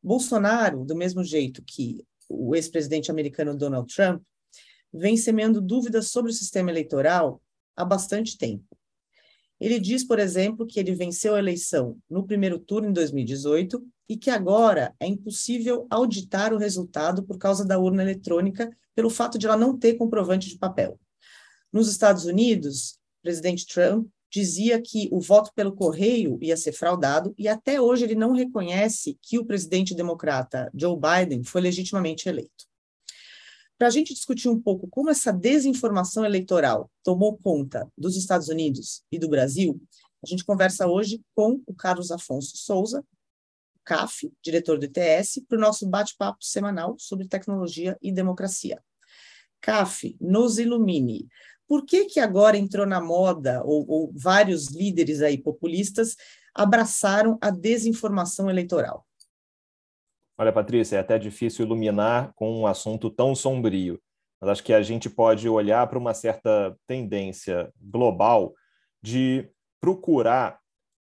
Bolsonaro, 0.02 0.86
do 0.86 0.96
mesmo 0.96 1.24
jeito 1.24 1.64
que 1.64 2.06
o 2.30 2.56
ex-presidente 2.56 3.10
americano 3.10 3.56
Donald 3.56 3.94
Trump, 3.94 4.22
vem 4.94 5.18
semeando 5.18 5.62
dúvidas 5.62 6.10
sobre 6.10 6.32
o 6.32 6.34
sistema 6.34 6.72
eleitoral 6.72 7.42
há 7.76 7.86
bastante 7.86 8.38
tempo. 8.38 8.66
Ele 9.60 9.80
diz, 9.80 10.04
por 10.04 10.20
exemplo, 10.20 10.68
que 10.68 10.80
ele 10.80 10.94
venceu 10.94 11.36
a 11.36 11.40
eleição 11.40 11.98
no 12.10 12.26
primeiro 12.26 12.60
turno 12.60 12.90
em 12.90 12.94
2018 12.94 13.84
e 14.08 14.16
que 14.16 14.30
agora 14.30 14.96
é 15.00 15.08
impossível 15.08 15.88
auditar 15.90 16.54
o 16.54 16.58
resultado 16.58 17.24
por 17.24 17.38
causa 17.38 17.66
da 17.66 17.80
urna 17.80 18.04
eletrônica, 18.04 18.70
pelo 18.96 19.10
fato 19.10 19.38
de 19.38 19.48
ela 19.48 19.58
não 19.58 19.78
ter 19.78 19.96
comprovante 19.96 20.48
de 20.48 20.58
papel. 20.58 21.00
Nos 21.74 21.90
Estados 21.90 22.26
Unidos, 22.26 23.00
o 23.20 23.24
presidente 23.24 23.66
Trump 23.66 24.08
dizia 24.30 24.82
que 24.82 25.08
o 25.12 25.20
voto 25.20 25.52
pelo 25.56 25.76
correio 25.76 26.38
ia 26.42 26.58
ser 26.58 26.72
fraudado 26.72 27.34
e 27.38 27.48
até 27.48 27.80
hoje 27.80 28.04
ele 28.04 28.16
não 28.16 28.34
reconhece 28.34 29.18
que 29.22 29.40
o 29.40 29.46
presidente 29.46 29.96
democrata 29.96 30.72
Joe 30.76 30.98
Biden 30.98 31.44
foi 31.44 31.62
legitimamente 31.62 32.28
eleito. 32.28 32.66
Para 33.78 33.88
a 33.88 33.92
gente 33.92 34.14
discutir 34.14 34.50
um 34.50 34.60
pouco 34.60 34.88
como 34.88 35.10
essa 35.10 35.32
desinformação 35.32 36.26
eleitoral 36.26 36.90
tomou 37.04 37.38
conta 37.38 37.88
dos 37.98 38.18
Estados 38.18 38.48
Unidos 38.48 39.04
e 39.12 39.20
do 39.20 39.30
Brasil, 39.30 39.80
a 40.24 40.28
gente 40.28 40.44
conversa 40.44 40.88
hoje 40.88 41.22
com 41.36 41.62
o 41.66 41.74
Carlos 41.74 42.12
Afonso 42.12 42.58
Souza, 42.58 43.06
CAF, 43.86 44.32
diretor 44.44 44.80
do 44.80 44.86
ITS, 44.86 45.44
para 45.48 45.58
o 45.58 45.62
nosso 45.62 45.88
bate-papo 45.88 46.44
semanal 46.44 46.96
sobre 46.98 47.28
tecnologia 47.28 47.98
e 48.02 48.12
democracia. 48.12 48.84
CAF, 49.62 50.18
nos 50.20 50.58
ilumine. 50.58 51.28
Por 51.68 51.86
que, 51.86 52.06
que 52.06 52.20
agora 52.20 52.58
entrou 52.58 52.86
na 52.86 53.02
moda, 53.02 53.62
ou, 53.64 53.86
ou 53.90 54.12
vários 54.16 54.68
líderes 54.68 55.22
aí 55.22 55.38
populistas 55.38 56.16
abraçaram 56.56 57.38
a 57.42 57.50
desinformação 57.50 58.50
eleitoral? 58.50 59.06
Olha, 60.38 60.54
Patrícia, 60.54 60.98
é 60.98 61.00
até 61.00 61.18
difícil 61.18 61.66
iluminar 61.66 62.32
com 62.36 62.62
um 62.62 62.68
assunto 62.68 63.10
tão 63.10 63.36
sombrio, 63.36 64.00
mas 64.40 64.52
acho 64.52 64.64
que 64.64 64.74
a 64.74 64.82
gente 64.82 65.10
pode 65.10 65.50
olhar 65.50 65.86
para 65.88 65.98
uma 65.98 66.14
certa 66.14 66.78
tendência 66.86 67.72
global 67.82 68.54
de 69.02 69.50
procurar 69.82 70.60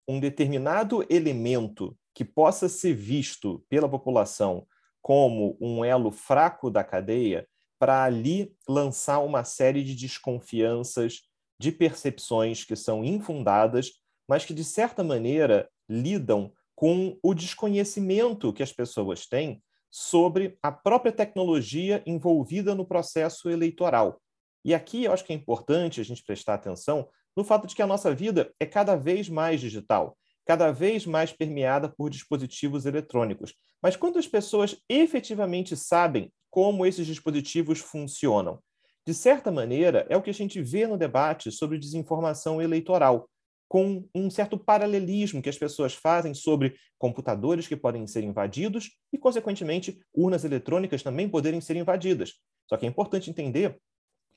um 0.07 0.19
determinado 0.19 1.05
elemento 1.09 1.97
que 2.13 2.23
possa 2.23 2.69
ser 2.69 2.93
visto 2.93 3.63
pela 3.67 3.89
população 3.89 4.65
como 5.01 5.57
um 5.59 5.83
elo 5.83 6.11
fraco 6.11 6.71
da 6.71 6.83
cadeia 6.83 7.47
para 7.85 8.03
ali 8.03 8.51
lançar 8.67 9.19
uma 9.19 9.43
série 9.43 9.83
de 9.83 9.93
desconfianças, 9.93 11.21
de 11.59 11.71
percepções 11.71 12.63
que 12.63 12.75
são 12.75 13.05
infundadas, 13.05 13.91
mas 14.27 14.43
que, 14.43 14.55
de 14.55 14.63
certa 14.63 15.03
maneira, 15.03 15.69
lidam 15.87 16.51
com 16.73 17.15
o 17.21 17.35
desconhecimento 17.35 18.51
que 18.51 18.63
as 18.63 18.73
pessoas 18.73 19.27
têm 19.27 19.61
sobre 19.91 20.57
a 20.63 20.71
própria 20.71 21.11
tecnologia 21.11 22.01
envolvida 22.07 22.73
no 22.73 22.87
processo 22.87 23.51
eleitoral. 23.51 24.19
E 24.65 24.73
aqui 24.73 25.03
eu 25.03 25.13
acho 25.13 25.23
que 25.23 25.31
é 25.31 25.35
importante 25.35 26.01
a 26.01 26.03
gente 26.03 26.23
prestar 26.23 26.55
atenção 26.55 27.07
no 27.37 27.43
fato 27.43 27.67
de 27.67 27.75
que 27.75 27.83
a 27.83 27.87
nossa 27.87 28.15
vida 28.15 28.51
é 28.59 28.65
cada 28.65 28.95
vez 28.95 29.29
mais 29.29 29.61
digital, 29.61 30.17
cada 30.43 30.71
vez 30.71 31.05
mais 31.05 31.31
permeada 31.31 31.87
por 31.87 32.09
dispositivos 32.09 32.87
eletrônicos. 32.87 33.53
Mas 33.79 33.95
quantas 33.95 34.27
pessoas 34.27 34.75
efetivamente 34.89 35.77
sabem 35.77 36.31
como 36.55 36.85
esses 36.85 37.05
dispositivos 37.05 37.79
funcionam? 37.79 38.63
De 39.05 39.13
certa 39.13 39.51
maneira, 39.51 40.07
é 40.09 40.15
o 40.15 40.21
que 40.21 40.29
a 40.29 40.33
gente 40.33 40.61
vê 40.61 40.87
no 40.87 40.97
debate 40.97 41.51
sobre 41.51 41.77
desinformação 41.77 42.61
eleitoral 42.61 43.29
com 43.67 44.07
um 44.15 44.29
certo 44.29 44.57
paralelismo 44.57 45.41
que 45.41 45.49
as 45.49 45.57
pessoas 45.57 45.93
fazem 45.93 46.33
sobre 46.33 46.77
computadores 46.97 47.67
que 47.67 47.75
podem 47.75 48.07
ser 48.07 48.23
invadidos 48.23 48.91
e, 49.11 49.17
consequentemente, 49.17 49.99
urnas 50.13 50.45
eletrônicas 50.45 51.03
também 51.03 51.27
poderem 51.27 51.59
ser 51.59 51.75
invadidas. 51.75 52.35
Só 52.69 52.77
que 52.77 52.85
é 52.85 52.89
importante 52.89 53.29
entender 53.29 53.77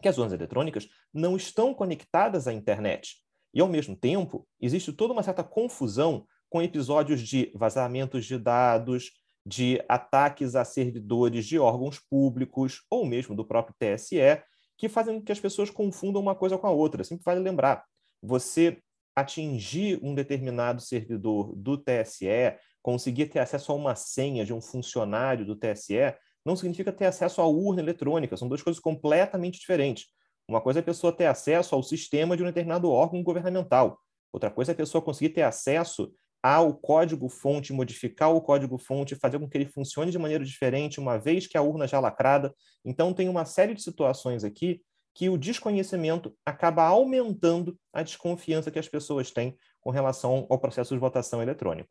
que 0.03 0.09
as 0.09 0.19
urnas 0.19 0.33
eletrônicas 0.33 0.89
não 1.15 1.37
estão 1.37 1.73
conectadas 1.73 2.49
à 2.49 2.53
internet. 2.53 3.15
E, 3.55 3.61
ao 3.61 3.69
mesmo 3.69 3.95
tempo, 3.95 4.45
existe 4.61 4.93
toda 4.93 5.13
uma 5.13 5.23
certa 5.23 5.45
confusão 5.45 6.27
com 6.51 6.61
episódios 6.61 7.21
de 7.21 7.53
vazamentos 7.55 8.27
de 8.27 8.37
dados, 8.37 9.13
de 9.49 9.83
ataques 9.89 10.55
a 10.55 10.63
servidores 10.63 11.47
de 11.47 11.59
órgãos 11.59 11.99
públicos 11.99 12.83
ou 12.91 13.07
mesmo 13.07 13.35
do 13.35 13.47
próprio 13.47 13.75
TSE, 13.79 14.43
que 14.77 14.91
fazem 14.91 15.19
com 15.19 15.25
que 15.25 15.33
as 15.33 15.41
pessoas 15.41 15.71
confundam 15.71 16.21
uma 16.21 16.35
coisa 16.35 16.59
com 16.59 16.67
a 16.67 16.71
outra. 16.71 17.03
Sempre 17.03 17.25
vale 17.25 17.41
lembrar, 17.41 17.83
você 18.23 18.79
atingir 19.17 19.99
um 20.03 20.15
determinado 20.15 20.83
servidor 20.83 21.57
do 21.57 21.79
TSE, 21.79 22.57
conseguir 22.83 23.27
ter 23.27 23.39
acesso 23.39 23.73
a 23.73 23.75
uma 23.75 23.95
senha 23.95 24.45
de 24.45 24.53
um 24.53 24.61
funcionário 24.61 25.47
do 25.47 25.57
TSE, 25.57 26.15
não 26.45 26.55
significa 26.55 26.93
ter 26.93 27.07
acesso 27.07 27.41
à 27.41 27.47
urna 27.47 27.81
eletrônica, 27.81 28.37
são 28.37 28.49
duas 28.49 28.63
coisas 28.63 28.81
completamente 28.81 29.59
diferentes. 29.59 30.07
Uma 30.47 30.61
coisa 30.61 30.79
é 30.79 30.83
a 30.83 30.85
pessoa 30.85 31.13
ter 31.13 31.27
acesso 31.27 31.75
ao 31.75 31.83
sistema 31.83 32.37
de 32.37 32.43
um 32.43 32.47
determinado 32.47 32.91
órgão 32.91 33.23
governamental, 33.23 33.99
outra 34.31 34.51
coisa 34.51 34.73
é 34.73 34.75
a 34.75 34.77
pessoa 34.77 35.03
conseguir 35.03 35.31
ter 35.31 35.43
acesso 35.43 36.13
ao 36.43 36.75
código-fonte, 36.75 37.73
modificar 37.73 38.33
o 38.35 38.41
código-fonte, 38.41 39.17
fazer 39.17 39.39
com 39.39 39.49
que 39.49 39.59
ele 39.59 39.71
funcione 39.71 40.11
de 40.11 40.19
maneira 40.19 40.45
diferente, 40.45 41.01
uma 41.01 41.19
vez 41.19 41.47
que 41.47 41.59
a 41.59 41.63
urna 41.63 41.87
já 41.87 41.99
lacrada. 41.99 42.55
Então, 42.85 43.13
tem 43.13 43.29
uma 43.29 43.45
série 43.45 43.75
de 43.75 43.83
situações 43.83 44.45
aqui 44.45 44.81
que 45.15 45.29
o 45.29 45.37
desconhecimento 45.37 46.33
acaba 46.47 46.85
aumentando 46.85 47.77
a 47.93 48.03
desconfiança 48.03 48.71
que 48.71 48.79
as 48.79 48.89
pessoas 48.89 49.33
têm 49.33 49.57
com 49.81 49.91
relação 49.91 50.47
ao 50.49 50.61
processo 50.61 50.95
de 50.95 51.01
votação 51.01 51.43
eletrônico. 51.43 51.91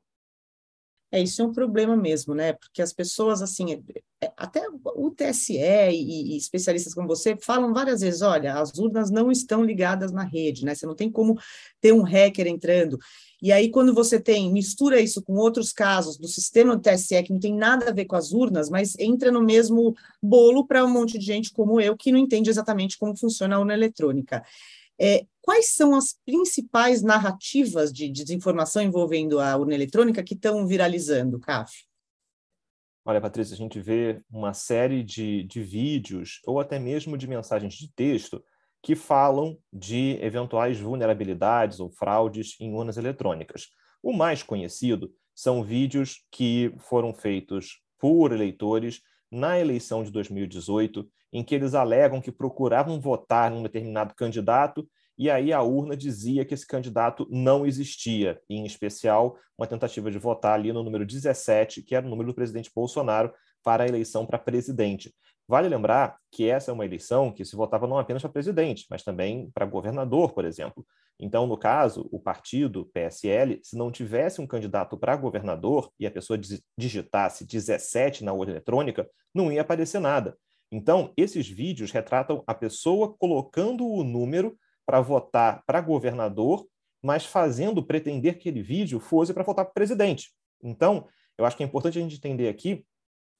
É, 1.11 1.21
isso 1.21 1.41
é 1.41 1.45
um 1.45 1.53
problema 1.53 1.95
mesmo, 1.95 2.35
né? 2.35 2.53
Porque 2.53 2.81
as 2.81 2.91
pessoas, 2.91 3.41
assim, 3.41 3.73
é, 3.73 4.25
é, 4.25 4.31
até 4.35 4.61
o 4.83 5.09
TSE 5.09 5.53
e, 5.57 6.33
e, 6.33 6.37
especialistas 6.37 6.93
como 6.93 7.07
você 7.07 7.37
falam 7.37 7.73
várias 7.73 8.01
vezes: 8.01 8.21
olha, 8.21 8.55
as 8.55 8.77
urnas 8.77 9.09
não 9.09 9.31
estão 9.31 9.63
ligadas 9.63 10.11
na 10.11 10.23
rede, 10.23 10.65
né? 10.65 10.75
Você 10.75 10.85
não 10.85 10.95
tem 10.95 11.09
como 11.09 11.39
ter 11.79 11.93
um 11.93 12.01
hacker 12.01 12.47
entrando. 12.47 12.97
E 13.41 13.51
aí, 13.53 13.69
quando 13.69 13.93
você 13.93 14.19
tem, 14.19 14.51
mistura 14.51 14.99
isso 14.99 15.21
com 15.21 15.35
outros 15.35 15.71
casos 15.71 16.17
do 16.17 16.27
sistema 16.27 16.75
do 16.75 16.81
TSE 16.81 17.23
que 17.23 17.31
não 17.31 17.39
tem 17.39 17.55
nada 17.55 17.89
a 17.89 17.93
ver 17.93 18.05
com 18.05 18.15
as 18.15 18.33
urnas, 18.33 18.69
mas 18.69 18.97
entra 18.99 19.31
no 19.31 19.41
mesmo 19.41 19.95
bolo 20.21 20.65
para 20.67 20.83
um 20.83 20.89
monte 20.89 21.17
de 21.17 21.25
gente 21.25 21.53
como 21.53 21.79
eu 21.79 21.95
que 21.95 22.11
não 22.11 22.19
entende 22.19 22.49
exatamente 22.49 22.97
como 22.97 23.15
funciona 23.15 23.55
a 23.55 23.59
urna 23.59 23.73
eletrônica. 23.73 24.43
É, 24.99 25.25
quais 25.47 25.69
são 25.69 25.95
as 25.95 26.13
principais 26.25 27.01
narrativas 27.01 27.93
de, 27.93 28.09
de 28.09 28.25
desinformação 28.25 28.81
envolvendo 28.81 29.39
a 29.39 29.55
urna 29.55 29.73
eletrônica 29.73 30.21
que 30.21 30.33
estão 30.33 30.67
viralizando, 30.67 31.39
CAF? 31.39 31.85
Olha, 33.05 33.21
Patrícia, 33.21 33.53
a 33.53 33.57
gente 33.57 33.79
vê 33.79 34.21
uma 34.29 34.53
série 34.53 35.01
de, 35.01 35.43
de 35.43 35.63
vídeos 35.63 36.41
ou 36.45 36.59
até 36.59 36.77
mesmo 36.77 37.17
de 37.17 37.25
mensagens 37.27 37.75
de 37.75 37.89
texto 37.93 38.43
que 38.83 38.93
falam 38.93 39.57
de 39.71 40.19
eventuais 40.21 40.81
vulnerabilidades 40.81 41.79
ou 41.79 41.89
fraudes 41.89 42.57
em 42.59 42.73
urnas 42.73 42.97
eletrônicas. 42.97 43.67
O 44.03 44.11
mais 44.11 44.43
conhecido 44.43 45.13
são 45.33 45.63
vídeos 45.63 46.25
que 46.29 46.73
foram 46.77 47.13
feitos 47.13 47.81
por 47.97 48.33
eleitores 48.33 49.01
na 49.31 49.57
eleição 49.57 50.03
de 50.03 50.11
2018, 50.11 51.09
em 51.31 51.41
que 51.41 51.55
eles 51.55 51.73
alegam 51.73 52.19
que 52.19 52.33
procuravam 52.33 52.99
votar 52.99 53.49
num 53.49 53.63
determinado 53.63 54.13
candidato 54.13 54.85
e 55.17 55.29
aí 55.29 55.51
a 55.51 55.61
urna 55.61 55.97
dizia 55.97 56.45
que 56.45 56.53
esse 56.53 56.65
candidato 56.65 57.27
não 57.31 57.65
existia, 57.65 58.39
em 58.49 58.65
especial 58.65 59.37
uma 59.57 59.67
tentativa 59.67 60.11
de 60.11 60.19
votar 60.19 60.53
ali 60.53 60.71
no 60.71 60.83
número 60.83 61.05
17, 61.05 61.81
que 61.81 61.95
era 61.95 62.05
o 62.05 62.09
número 62.09 62.29
do 62.29 62.35
presidente 62.35 62.71
Bolsonaro 62.73 63.33
para 63.63 63.83
a 63.83 63.87
eleição 63.87 64.25
para 64.25 64.37
presidente. 64.37 65.13
Vale 65.47 65.69
lembrar 65.69 66.17
que 66.29 66.49
essa 66.49 66.71
é 66.71 66.73
uma 66.73 66.85
eleição 66.85 67.31
que 67.31 67.45
se 67.45 67.55
votava 67.55 67.87
não 67.87 67.97
apenas 67.97 68.21
para 68.21 68.31
presidente, 68.31 68.85
mas 68.89 69.03
também 69.03 69.49
para 69.53 69.65
governador, 69.65 70.33
por 70.33 70.45
exemplo. 70.45 70.85
Então, 71.19 71.47
no 71.47 71.57
caso, 71.57 72.07
o 72.11 72.19
partido 72.19 72.85
PSL, 72.93 73.59
se 73.63 73.75
não 73.77 73.91
tivesse 73.91 74.39
um 74.39 74.45
candidato 74.45 74.97
para 74.97 75.15
governador 75.15 75.89
e 75.99 76.05
a 76.05 76.11
pessoa 76.11 76.39
digitasse 76.77 77.45
17 77.45 78.23
na 78.23 78.33
urna 78.33 78.51
eletrônica, 78.51 79.09
não 79.33 79.51
ia 79.51 79.61
aparecer 79.61 79.99
nada. 79.99 80.37
Então, 80.71 81.13
esses 81.17 81.47
vídeos 81.47 81.91
retratam 81.91 82.43
a 82.45 82.53
pessoa 82.53 83.15
colocando 83.17 83.87
o 83.87 84.03
número 84.03 84.55
para 84.87 85.01
votar 85.01 85.61
para 85.67 85.81
governador, 85.81 86.65
mas 87.03 87.25
fazendo 87.25 87.85
pretender 87.85 88.33
que 88.33 88.49
aquele 88.49 88.63
vídeo 88.63 88.99
fosse 88.99 89.33
para 89.33 89.43
votar 89.43 89.65
para 89.65 89.73
presidente. 89.73 90.31
Então, 90.63 91.07
eu 91.37 91.45
acho 91.45 91.55
que 91.55 91.61
é 91.61 91.65
importante 91.65 91.99
a 91.99 92.01
gente 92.01 92.15
entender 92.15 92.47
aqui 92.47 92.83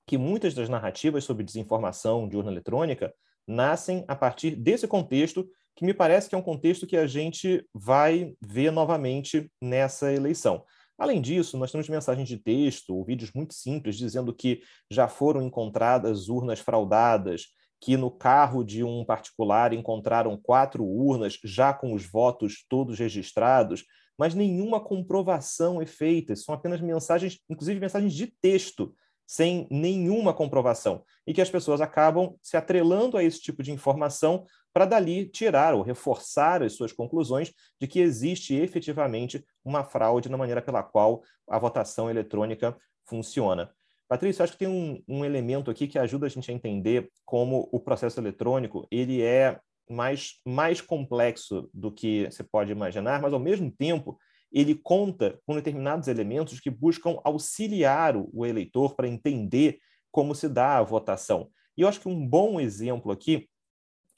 que 0.06 0.18
muitas 0.18 0.54
das 0.54 0.70
narrativas 0.70 1.24
sobre 1.24 1.44
desinformação 1.44 2.28
de 2.28 2.38
urna 2.38 2.52
eletrônica 2.52 3.14
nascem 3.48 4.04
a 4.08 4.16
partir 4.16 4.56
desse 4.56 4.88
contexto, 4.88 5.50
que 5.76 5.86
me 5.86 5.94
parece 5.94 6.28
que 6.28 6.36
é 6.36 6.38
um 6.38 6.44
contexto 6.44 6.86
que 6.86 6.98
a 6.98 7.08
gente 7.08 7.66
vai 7.74 8.34
ver 8.42 8.72
novamente 8.72 9.50
nessa 9.62 10.14
eleição. 10.14 10.64
Além 10.98 11.22
disso, 11.22 11.58
nós 11.58 11.72
temos 11.72 11.88
mensagens 11.88 12.28
de 12.28 12.38
texto 12.38 12.96
ou 12.96 13.06
vídeos 13.06 13.32
muito 13.32 13.54
simples 13.54 13.96
dizendo 13.96 14.34
que 14.34 14.62
já 14.92 15.08
foram 15.08 15.42
encontradas 15.42 16.28
urnas 16.28 16.60
fraudadas, 16.60 17.48
que 17.80 17.96
no 17.96 18.10
carro 18.10 18.64
de 18.64 18.84
um 18.84 19.06
particular 19.06 19.74
encontraram 19.74 20.38
quatro 20.38 20.84
urnas 20.84 21.40
já 21.44 21.74
com 21.74 21.94
os 21.94 22.06
votos 22.06 22.66
todos 22.68 22.98
registrados, 22.98 23.86
mas 24.18 24.34
nenhuma 24.34 24.80
comprovação 24.80 25.82
é 25.82 25.86
feita. 25.86 26.36
São 26.36 26.56
apenas 26.56 26.82
mensagens, 26.82 27.40
inclusive 27.50 27.80
mensagens 27.80 28.14
de 28.14 28.28
texto, 28.42 28.96
sem 29.28 29.68
nenhuma 29.70 30.34
comprovação, 30.34 31.04
e 31.26 31.34
que 31.34 31.42
as 31.42 31.50
pessoas 31.50 31.82
acabam 31.82 32.36
se 32.42 32.56
atrelando 32.56 33.18
a 33.18 33.24
esse 33.24 33.42
tipo 33.42 33.62
de 33.62 33.72
informação 33.74 34.46
para 34.74 34.86
dali 34.86 35.28
tirar 35.28 35.74
ou 35.74 35.82
reforçar 35.82 36.64
as 36.64 36.74
suas 36.74 36.94
conclusões 36.94 37.52
de 37.80 37.88
que 37.88 38.00
existe 38.00 38.56
efetivamente 38.56 39.44
uma 39.66 39.84
fraude 39.84 40.30
na 40.30 40.38
maneira 40.38 40.62
pela 40.62 40.82
qual 40.82 41.22
a 41.48 41.60
votação 41.60 42.10
eletrônica 42.10 42.76
funciona. 43.06 43.72
Patrícia, 44.08 44.44
acho 44.44 44.54
que 44.54 44.60
tem 44.60 44.68
um, 44.68 45.04
um, 45.08 45.26
elemento 45.26 45.70
aqui 45.70 45.88
que 45.88 46.00
ajuda 46.00 46.28
a 46.28 46.30
gente 46.30 46.50
a 46.50 46.54
entender 46.54 47.10
como 47.26 47.68
o 47.72 47.80
processo 47.80 48.20
eletrônico 48.20 48.88
ele 48.90 49.22
é 49.22 49.60
mais, 49.90 50.40
mais 50.46 50.80
complexo 50.80 51.70
do 51.74 51.92
que 51.92 52.26
você 52.26 52.44
pode 52.44 52.72
imaginar, 52.72 53.22
mas 53.22 53.34
ao 53.34 53.40
mesmo 53.40 53.70
tempo 53.70 54.18
ele 54.52 54.76
conta 54.76 55.40
com 55.46 55.56
determinados 55.56 56.08
elementos 56.08 56.60
que 56.60 56.70
buscam 56.70 57.20
auxiliar 57.24 58.16
o 58.16 58.46
eleitor 58.46 58.96
para 58.96 59.08
entender 59.08 59.80
como 60.10 60.34
se 60.34 60.48
dá 60.48 60.78
a 60.78 60.84
votação. 60.84 61.50
E 61.76 61.82
eu 61.82 61.88
acho 61.88 62.00
que 62.00 62.08
um 62.08 62.26
bom 62.26 62.60
exemplo 62.60 63.12
aqui 63.12 63.50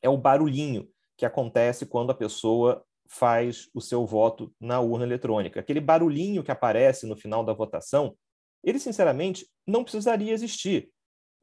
é 0.02 0.10
o 0.10 0.17
barulhinho 0.17 0.88
que 1.17 1.25
acontece 1.25 1.86
quando 1.86 2.12
a 2.12 2.15
pessoa 2.15 2.84
faz 3.08 3.67
o 3.73 3.82
seu 3.82 4.06
voto 4.06 4.54
na 4.60 4.80
urna 4.80 5.04
eletrônica. 5.04 5.60
Aquele 5.60 5.82
barulhinho 5.82 6.43
que 6.43 6.52
aparece 6.52 7.08
no 7.08 7.17
final 7.17 7.43
da 7.43 7.54
votação, 7.54 8.15
ele 8.63 8.80
sinceramente 8.80 9.45
não 9.65 9.84
precisaria 9.84 10.34
existir. 10.34 10.89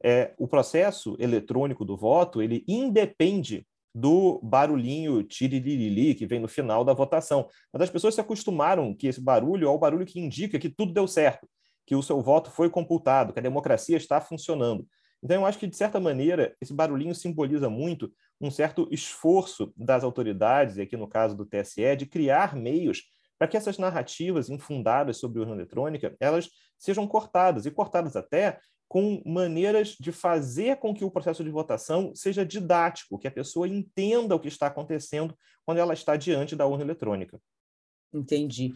é, 0.03 0.33
o 0.37 0.47
processo 0.47 1.15
eletrônico 1.19 1.83
do 1.83 1.97
voto 1.97 2.41
ele 2.41 2.63
independe 2.67 3.65
do 3.93 4.39
barulhinho 4.43 5.23
tirilili 5.23 6.13
que 6.13 6.27
vem 6.27 6.39
no 6.39 6.47
final 6.47 6.85
da 6.85 6.93
votação. 6.93 7.47
Mas 7.73 7.83
as 7.83 7.89
pessoas 7.89 8.13
se 8.13 8.21
acostumaram 8.21 8.93
que 8.93 9.07
esse 9.07 9.19
barulho 9.19 9.67
é 9.67 9.71
o 9.71 9.77
barulho 9.77 10.05
que 10.05 10.19
indica 10.19 10.59
que 10.59 10.69
tudo 10.69 10.93
deu 10.93 11.07
certo, 11.07 11.49
que 11.85 11.95
o 11.95 12.03
seu 12.03 12.21
voto 12.21 12.51
foi 12.51 12.69
computado, 12.69 13.33
que 13.33 13.39
a 13.39 13.43
democracia 13.43 13.97
está 13.97 14.21
funcionando. 14.21 14.87
Então, 15.23 15.37
eu 15.37 15.45
acho 15.47 15.57
que, 15.57 15.65
de 15.65 15.75
certa 15.75 15.99
maneira, 15.99 16.55
esse 16.61 16.71
barulhinho 16.71 17.15
simboliza 17.15 17.71
muito 17.71 18.13
um 18.39 18.51
certo 18.51 18.87
esforço 18.91 19.73
das 19.75 20.03
autoridades, 20.03 20.77
e 20.77 20.81
aqui 20.81 20.95
no 20.95 21.07
caso 21.07 21.35
do 21.35 21.43
TSE, 21.43 21.95
de 21.95 22.05
criar 22.05 22.55
meios 22.55 23.01
para 23.37 23.47
que 23.47 23.57
essas 23.57 23.77
narrativas 23.77 24.49
infundadas 24.49 25.17
sobre 25.17 25.39
urna 25.39 25.53
eletrônica 25.53 26.15
elas 26.19 26.49
sejam 26.77 27.07
cortadas, 27.07 27.65
e 27.65 27.71
cortadas 27.71 28.15
até 28.15 28.59
com 28.87 29.21
maneiras 29.25 29.95
de 29.99 30.11
fazer 30.11 30.77
com 30.77 30.93
que 30.93 31.03
o 31.03 31.11
processo 31.11 31.43
de 31.43 31.49
votação 31.49 32.13
seja 32.15 32.45
didático, 32.45 33.19
que 33.19 33.27
a 33.27 33.31
pessoa 33.31 33.67
entenda 33.67 34.33
o 34.33 34.39
que 34.39 34.47
está 34.47 34.67
acontecendo 34.67 35.37
quando 35.65 35.79
ela 35.79 35.93
está 35.93 36.15
diante 36.15 36.55
da 36.55 36.65
urna 36.65 36.83
eletrônica. 36.83 37.39
Entendi. 38.13 38.73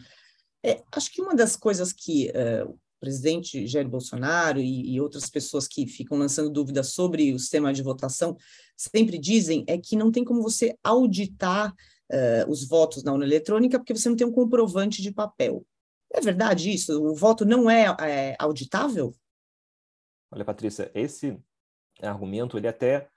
É, 0.62 0.82
acho 0.92 1.10
que 1.10 1.22
uma 1.22 1.34
das 1.34 1.56
coisas 1.56 1.92
que 1.92 2.30
uh, 2.30 2.70
o 2.70 2.78
presidente 3.00 3.66
Jair 3.66 3.88
Bolsonaro 3.88 4.60
e, 4.60 4.94
e, 4.94 5.00
outras 5.00 5.28
pessoas 5.28 5.66
que 5.66 5.86
ficam 5.86 6.18
lançando 6.18 6.50
dúvidas 6.50 6.92
sobre 6.92 7.32
o 7.32 7.38
sistema 7.38 7.72
de 7.72 7.82
votação 7.82 8.36
sempre 8.76 9.18
dizem 9.18 9.64
é 9.66 9.78
que 9.78 9.96
não 9.96 10.12
tem 10.12 10.22
como 10.24 10.42
você 10.42 10.76
auditar 10.84 11.74
uh, 12.12 12.50
os 12.50 12.66
votos 12.66 13.02
na 13.02 13.12
urna 13.12 13.24
eletrônica 13.24 13.78
porque 13.78 13.94
você 13.94 14.08
não 14.08 14.16
tem 14.16 14.26
um 14.26 14.32
comprovante 14.32 15.00
de 15.02 15.12
papel. 15.12 15.64
É 16.12 16.20
verdade 16.20 16.70
isso? 16.70 17.02
O 17.02 17.14
voto 17.14 17.44
não 17.44 17.70
é, 17.70 17.86
é 18.00 18.36
auditável? 18.38 19.14
Olha, 20.30 20.44
Patrícia, 20.44 20.90
esse 20.94 21.38
argumento 22.00 22.56
ele 22.56 22.66
é 22.66 22.70
até 22.70 23.08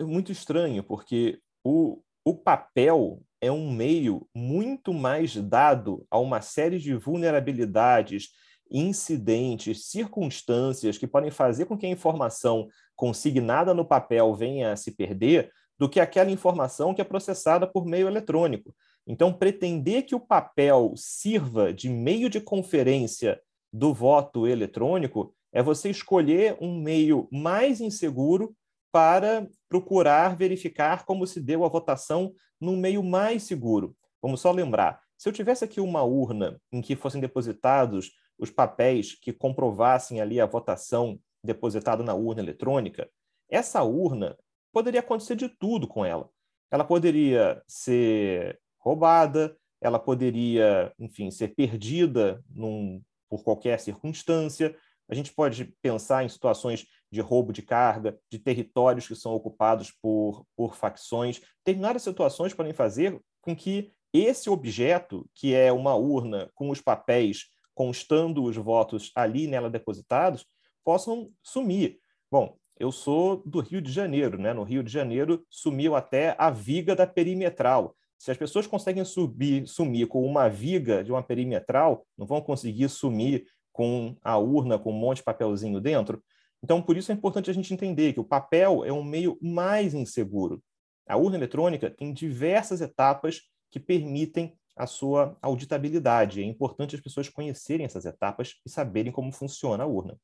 muito 0.00 0.32
estranho, 0.32 0.82
porque 0.82 1.40
o, 1.64 2.02
o 2.24 2.34
papel 2.34 3.22
é 3.40 3.50
um 3.50 3.72
meio 3.72 4.28
muito 4.34 4.92
mais 4.92 5.34
dado 5.36 6.06
a 6.10 6.18
uma 6.18 6.40
série 6.40 6.78
de 6.78 6.94
vulnerabilidades, 6.94 8.30
incidentes, 8.70 9.86
circunstâncias 9.86 10.98
que 10.98 11.06
podem 11.06 11.30
fazer 11.30 11.64
com 11.64 11.76
que 11.76 11.86
a 11.86 11.90
informação 11.90 12.68
consignada 12.94 13.74
no 13.74 13.84
papel 13.84 14.34
venha 14.34 14.72
a 14.72 14.76
se 14.76 14.92
perder 14.92 15.50
do 15.80 15.88
que 15.88 15.98
aquela 15.98 16.30
informação 16.30 16.92
que 16.92 17.00
é 17.00 17.04
processada 17.04 17.66
por 17.66 17.86
meio 17.86 18.06
eletrônico. 18.06 18.76
Então, 19.06 19.32
pretender 19.32 20.04
que 20.04 20.14
o 20.14 20.20
papel 20.20 20.92
sirva 20.94 21.72
de 21.72 21.88
meio 21.88 22.28
de 22.28 22.38
conferência 22.38 23.40
do 23.72 23.94
voto 23.94 24.46
eletrônico 24.46 25.34
é 25.50 25.62
você 25.62 25.88
escolher 25.88 26.58
um 26.60 26.78
meio 26.78 27.26
mais 27.32 27.80
inseguro 27.80 28.54
para 28.92 29.48
procurar 29.70 30.36
verificar 30.36 31.06
como 31.06 31.26
se 31.26 31.40
deu 31.40 31.64
a 31.64 31.68
votação 31.68 32.34
num 32.60 32.76
meio 32.76 33.02
mais 33.02 33.44
seguro. 33.44 33.96
Vamos 34.20 34.42
só 34.42 34.52
lembrar: 34.52 35.00
se 35.16 35.30
eu 35.30 35.32
tivesse 35.32 35.64
aqui 35.64 35.80
uma 35.80 36.02
urna 36.02 36.60
em 36.70 36.82
que 36.82 36.94
fossem 36.94 37.22
depositados 37.22 38.10
os 38.38 38.50
papéis 38.50 39.14
que 39.14 39.32
comprovassem 39.32 40.20
ali 40.20 40.42
a 40.42 40.46
votação 40.46 41.18
depositada 41.42 42.02
na 42.02 42.12
urna 42.12 42.42
eletrônica, 42.42 43.08
essa 43.48 43.82
urna 43.82 44.36
poderia 44.72 45.00
acontecer 45.00 45.36
de 45.36 45.48
tudo 45.48 45.86
com 45.86 46.04
ela. 46.04 46.28
Ela 46.70 46.84
poderia 46.84 47.62
ser 47.66 48.60
roubada, 48.78 49.56
ela 49.80 49.98
poderia, 49.98 50.92
enfim, 50.98 51.30
ser 51.30 51.48
perdida 51.48 52.42
num, 52.50 53.02
por 53.28 53.42
qualquer 53.42 53.78
circunstância, 53.80 54.76
a 55.10 55.14
gente 55.14 55.32
pode 55.32 55.64
pensar 55.82 56.24
em 56.24 56.28
situações 56.28 56.86
de 57.10 57.20
roubo 57.20 57.52
de 57.52 57.62
carga, 57.62 58.16
de 58.30 58.38
territórios 58.38 59.08
que 59.08 59.16
são 59.16 59.34
ocupados 59.34 59.90
por, 60.00 60.46
por 60.56 60.76
facções. 60.76 61.40
Determinadas 61.64 62.02
situações 62.02 62.54
podem 62.54 62.72
fazer 62.72 63.20
com 63.42 63.56
que 63.56 63.92
esse 64.12 64.48
objeto, 64.48 65.28
que 65.34 65.52
é 65.52 65.72
uma 65.72 65.96
urna 65.96 66.48
com 66.54 66.70
os 66.70 66.80
papéis 66.80 67.48
constando 67.74 68.44
os 68.44 68.56
votos 68.56 69.10
ali 69.16 69.48
nela 69.48 69.68
depositados, 69.68 70.46
possam 70.84 71.32
sumir. 71.42 71.98
Bom, 72.30 72.56
eu 72.80 72.90
sou 72.90 73.42
do 73.44 73.60
Rio 73.60 73.82
de 73.82 73.92
Janeiro, 73.92 74.40
né? 74.40 74.54
No 74.54 74.62
Rio 74.62 74.82
de 74.82 74.90
Janeiro 74.90 75.44
sumiu 75.50 75.94
até 75.94 76.34
a 76.38 76.50
viga 76.50 76.96
da 76.96 77.06
perimetral. 77.06 77.94
Se 78.18 78.30
as 78.30 78.38
pessoas 78.38 78.66
conseguem 78.66 79.04
subir, 79.04 79.68
sumir 79.68 80.06
com 80.06 80.24
uma 80.24 80.48
viga 80.48 81.04
de 81.04 81.12
uma 81.12 81.22
perimetral, 81.22 82.06
não 82.16 82.26
vão 82.26 82.40
conseguir 82.40 82.88
sumir 82.88 83.44
com 83.70 84.16
a 84.22 84.38
urna 84.38 84.78
com 84.78 84.90
um 84.90 84.98
monte 84.98 85.18
de 85.18 85.24
papelzinho 85.24 85.78
dentro. 85.78 86.24
Então, 86.64 86.80
por 86.80 86.96
isso 86.96 87.12
é 87.12 87.14
importante 87.14 87.50
a 87.50 87.54
gente 87.54 87.72
entender 87.72 88.14
que 88.14 88.20
o 88.20 88.24
papel 88.24 88.82
é 88.82 88.92
um 88.92 89.04
meio 89.04 89.38
mais 89.42 89.92
inseguro. 89.92 90.62
A 91.06 91.18
urna 91.18 91.36
eletrônica 91.36 91.90
tem 91.90 92.14
diversas 92.14 92.80
etapas 92.80 93.42
que 93.70 93.78
permitem 93.78 94.54
a 94.74 94.86
sua 94.86 95.36
auditabilidade. 95.42 96.40
É 96.40 96.44
importante 96.44 96.96
as 96.96 97.02
pessoas 97.02 97.28
conhecerem 97.28 97.84
essas 97.84 98.06
etapas 98.06 98.54
e 98.64 98.70
saberem 98.70 99.12
como 99.12 99.32
funciona 99.32 99.84
a 99.84 99.86
urna. 99.86 100.18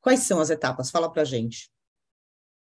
Quais 0.00 0.20
são 0.20 0.40
as 0.40 0.50
etapas? 0.50 0.90
Fala 0.90 1.10
para 1.10 1.22
a 1.22 1.24
gente. 1.24 1.70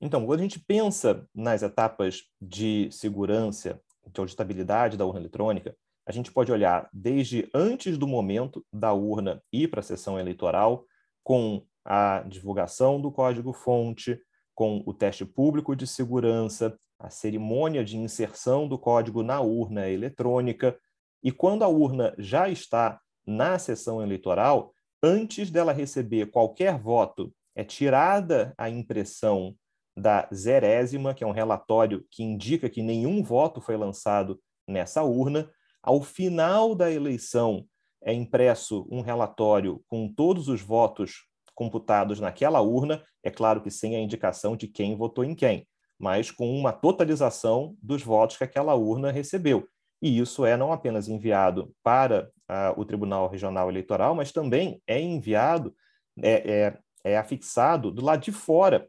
Então, 0.01 0.27
quando 0.27 0.41
a 0.41 0.43
gente 0.43 0.61
pensa 0.61 1.27
nas 1.35 1.63
etapas 1.63 2.23
de 2.41 2.89
segurança, 2.93 3.81
de 4.13 4.21
auditabilidade 4.21 4.97
da 4.97 5.07
urna 5.07 5.21
eletrônica, 5.21 5.75
a 6.07 6.13
gente 6.13 6.31
pode 6.31 6.53
olhar 6.53 6.89
desde 6.93 7.49
antes 7.55 7.97
do 7.97 8.07
momento 8.07 8.65
da 8.73 8.93
urna 8.93 9.43
ir 9.51 9.69
para 9.69 9.81
a 9.81 9.83
sessão 9.83 10.19
eleitoral, 10.19 10.85
com 11.23 11.65
a 11.85 12.23
divulgação 12.29 13.01
do 13.01 13.11
código-fonte, 13.11 14.21
com 14.55 14.83
o 14.85 14.93
teste 14.93 15.25
público 15.25 15.75
de 15.75 15.87
segurança, 15.87 16.79
a 16.99 17.09
cerimônia 17.09 17.85
de 17.85 17.97
inserção 17.97 18.69
do 18.69 18.79
código 18.79 19.23
na 19.23 19.41
urna 19.41 19.89
eletrônica, 19.89 20.79
e 21.23 21.33
quando 21.33 21.63
a 21.63 21.69
urna 21.69 22.15
já 22.19 22.49
está 22.51 23.01
na 23.27 23.59
sessão 23.59 24.03
eleitoral, 24.03 24.75
antes 25.05 25.51
dela 25.51 25.73
receber 25.73 26.31
qualquer 26.31 26.79
voto, 26.79 27.31
é 27.55 27.62
tirada 27.62 28.55
a 28.57 28.71
impressão 28.71 29.55
da 29.95 30.27
zerésima, 30.33 31.12
que 31.12 31.23
é 31.23 31.27
um 31.27 31.31
relatório 31.31 32.05
que 32.11 32.23
indica 32.23 32.71
que 32.71 32.83
nenhum 32.83 33.23
voto 33.23 33.61
foi 33.61 33.77
lançado 33.77 34.40
nessa 34.67 35.03
urna, 35.03 35.51
ao 35.83 36.03
final 36.03 36.75
da 36.75 36.90
eleição, 36.90 37.67
é 38.03 38.14
impresso 38.14 38.88
um 38.90 39.03
relatório 39.03 39.85
com 39.87 40.09
todos 40.09 40.49
os 40.49 40.62
votos 40.62 41.27
computados 41.55 42.19
naquela 42.19 42.62
urna, 42.62 43.05
é 43.23 43.31
claro 43.31 43.61
que 43.61 43.71
sem 43.71 43.95
a 43.95 44.01
indicação 44.01 44.57
de 44.57 44.67
quem 44.67 44.97
votou 44.97 45.23
em 45.23 45.35
quem, 45.35 45.69
mas 45.99 46.31
com 46.31 46.51
uma 46.51 46.73
totalização 46.73 47.77
dos 47.81 48.03
votos 48.03 48.38
que 48.38 48.45
aquela 48.45 48.75
urna 48.75 49.12
recebeu. 49.12 49.69
E 50.03 50.19
isso 50.19 50.45
é 50.45 50.57
não 50.57 50.73
apenas 50.73 51.09
enviado 51.09 51.73
para 51.83 52.31
o 52.76 52.85
Tribunal 52.85 53.28
Regional 53.28 53.68
Eleitoral, 53.68 54.14
mas 54.14 54.33
também 54.33 54.83
é 54.87 55.00
enviado, 55.00 55.74
é, 56.22 56.50
é, 56.50 56.78
é 57.02 57.16
afixado 57.16 57.90
do 57.90 58.04
lado 58.04 58.22
de 58.22 58.33
fora 58.33 58.88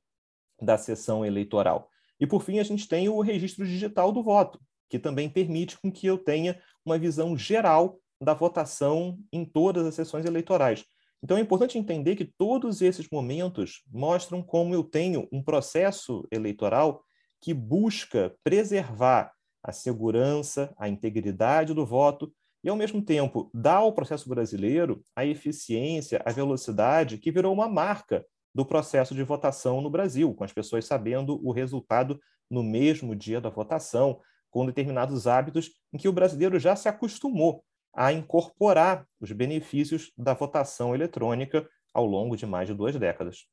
da 0.62 0.78
sessão 0.78 1.26
eleitoral. 1.26 1.90
E, 2.20 2.28
por 2.28 2.44
fim, 2.44 2.60
a 2.60 2.64
gente 2.64 2.88
tem 2.88 3.10
o 3.10 3.22
registro 3.22 3.66
digital 3.66 4.12
do 4.12 4.24
voto, 4.24 4.60
que 4.90 5.00
também 5.00 5.30
permite 5.30 5.80
com 5.80 5.92
que 5.92 6.08
eu 6.08 6.18
tenha 6.18 6.62
uma 6.86 6.98
visão 6.98 7.38
geral 7.38 8.00
da 8.22 8.34
votação 8.34 9.20
em 9.32 9.44
todas 9.44 9.86
as 9.86 9.96
sessões 9.96 10.26
eleitorais. 10.26 10.86
Então 11.22 11.38
é 11.38 11.42
importante 11.42 11.78
entender 11.78 12.16
que 12.16 12.26
todos 12.26 12.82
esses 12.82 13.10
momentos 13.10 13.84
mostram 13.92 14.44
como 14.44 14.74
eu 14.74 14.84
tenho 14.84 15.28
um 15.32 15.42
processo 15.42 16.28
eleitoral 16.32 17.04
que 17.42 17.54
busca 17.54 18.36
preservar 18.44 19.34
a 19.64 19.72
segurança, 19.72 20.74
a 20.78 20.88
integridade 20.88 21.74
do 21.74 21.86
voto 21.86 22.32
e, 22.66 22.70
ao 22.70 22.76
mesmo 22.76 23.00
tempo, 23.00 23.48
dá 23.54 23.76
ao 23.76 23.94
processo 23.94 24.28
brasileiro 24.28 25.04
a 25.16 25.24
eficiência, 25.24 26.20
a 26.26 26.32
velocidade 26.32 27.20
que 27.20 27.32
virou 27.32 27.54
uma 27.54 27.70
marca 27.70 28.26
do 28.56 28.66
processo 28.66 29.14
de 29.14 29.22
votação 29.22 29.82
no 29.82 29.90
Brasil, 29.90 30.34
com 30.34 30.44
as 30.44 30.52
pessoas 30.52 30.84
sabendo 30.84 31.40
o 31.46 31.52
resultado 31.52 32.20
no 32.50 32.64
mesmo 32.64 33.16
dia 33.16 33.40
da 33.40 33.52
votação, 33.52 34.20
com 34.50 34.66
determinados 34.66 35.28
hábitos 35.28 35.74
em 35.94 35.98
que 36.00 36.10
o 36.10 36.14
brasileiro 36.14 36.58
já 36.58 36.76
se 36.76 36.90
acostumou 36.90 37.64
a 37.94 38.12
incorporar 38.12 39.08
os 39.22 39.32
benefícios 39.32 40.12
da 40.18 40.34
votação 40.34 40.96
eletrônica 40.96 41.70
ao 41.94 42.06
longo 42.06 42.36
de 42.36 42.48
mais 42.48 42.68
de 42.68 42.74
duas 42.74 42.96
décadas. 42.96 43.46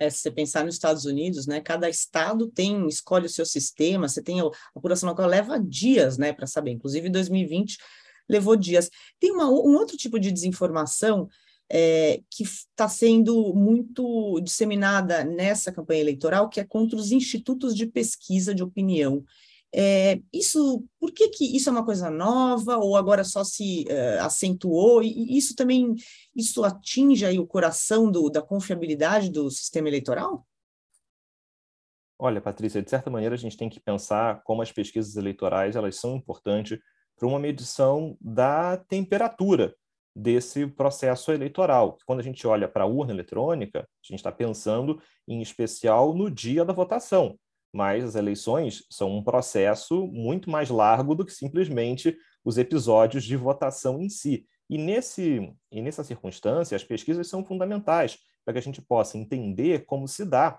É, 0.00 0.10
se 0.10 0.18
você 0.18 0.30
pensar 0.32 0.64
nos 0.64 0.74
Estados 0.74 1.04
Unidos, 1.04 1.46
né, 1.46 1.60
cada 1.60 1.88
estado 1.88 2.50
tem 2.50 2.88
escolhe 2.88 3.26
o 3.26 3.30
seu 3.30 3.46
sistema, 3.46 4.08
você 4.08 4.22
tem 4.22 4.40
a 4.40 4.50
apuração 4.74 5.08
local 5.08 5.26
leva 5.26 5.60
dias, 5.60 6.16
né, 6.18 6.32
para 6.32 6.46
saber. 6.46 6.72
Inclusive, 6.72 7.08
em 7.08 7.12
2020 7.12 7.76
levou 8.30 8.56
dias. 8.56 8.88
Tem 9.18 9.32
uma, 9.32 9.46
um 9.50 9.74
outro 9.76 9.96
tipo 9.96 10.18
de 10.18 10.30
desinformação 10.30 11.28
é, 11.72 12.20
que 12.30 12.42
está 12.42 12.88
sendo 12.88 13.54
muito 13.54 14.40
disseminada 14.40 15.24
nessa 15.24 15.70
campanha 15.70 16.00
eleitoral, 16.00 16.48
que 16.48 16.60
é 16.60 16.64
contra 16.64 16.96
os 16.96 17.12
institutos 17.12 17.76
de 17.76 17.86
pesquisa 17.86 18.54
de 18.54 18.62
opinião 18.62 19.24
É, 19.72 20.20
isso, 20.32 20.84
por 20.98 21.12
que, 21.12 21.28
que 21.28 21.56
isso 21.56 21.68
é 21.68 21.72
uma 21.72 21.84
coisa 21.84 22.10
nova 22.10 22.76
ou 22.76 22.96
agora 22.96 23.22
só 23.22 23.44
se 23.44 23.84
uh, 23.88 24.24
acentuou? 24.24 25.00
E, 25.00 25.36
isso 25.38 25.54
também, 25.54 25.94
isso 26.34 26.64
atinge 26.64 27.24
aí 27.24 27.38
o 27.38 27.46
coração 27.46 28.10
do, 28.10 28.28
da 28.28 28.42
confiabilidade 28.42 29.30
do 29.30 29.48
sistema 29.48 29.86
eleitoral? 29.88 30.44
Olha, 32.18 32.40
Patrícia, 32.40 32.82
de 32.82 32.90
certa 32.90 33.08
maneira 33.10 33.34
a 33.36 33.38
gente 33.38 33.56
tem 33.56 33.70
que 33.70 33.78
pensar 33.78 34.42
como 34.42 34.60
as 34.60 34.72
pesquisas 34.72 35.16
eleitorais 35.16 35.76
elas 35.76 35.96
são 35.96 36.16
importantes 36.16 36.76
para 37.20 37.28
uma 37.28 37.38
medição 37.38 38.16
da 38.18 38.78
temperatura 38.78 39.76
desse 40.16 40.66
processo 40.66 41.30
eleitoral. 41.30 41.98
Quando 42.06 42.20
a 42.20 42.22
gente 42.22 42.46
olha 42.46 42.66
para 42.66 42.84
a 42.84 42.86
urna 42.86 43.12
eletrônica, 43.12 43.80
a 43.80 44.06
gente 44.06 44.20
está 44.20 44.32
pensando 44.32 44.98
em 45.28 45.42
especial 45.42 46.14
no 46.14 46.30
dia 46.30 46.64
da 46.64 46.72
votação, 46.72 47.38
mas 47.74 48.02
as 48.02 48.14
eleições 48.14 48.86
são 48.90 49.18
um 49.18 49.22
processo 49.22 50.06
muito 50.06 50.48
mais 50.48 50.70
largo 50.70 51.14
do 51.14 51.24
que 51.24 51.32
simplesmente 51.32 52.16
os 52.42 52.56
episódios 52.56 53.22
de 53.22 53.36
votação 53.36 54.00
em 54.00 54.08
si. 54.08 54.46
E, 54.70 54.78
nesse, 54.78 55.52
e 55.70 55.82
nessa 55.82 56.02
circunstância, 56.02 56.74
as 56.74 56.82
pesquisas 56.82 57.28
são 57.28 57.44
fundamentais 57.44 58.16
para 58.46 58.54
que 58.54 58.58
a 58.58 58.62
gente 58.62 58.80
possa 58.80 59.18
entender 59.18 59.84
como 59.84 60.08
se 60.08 60.24
dá 60.24 60.58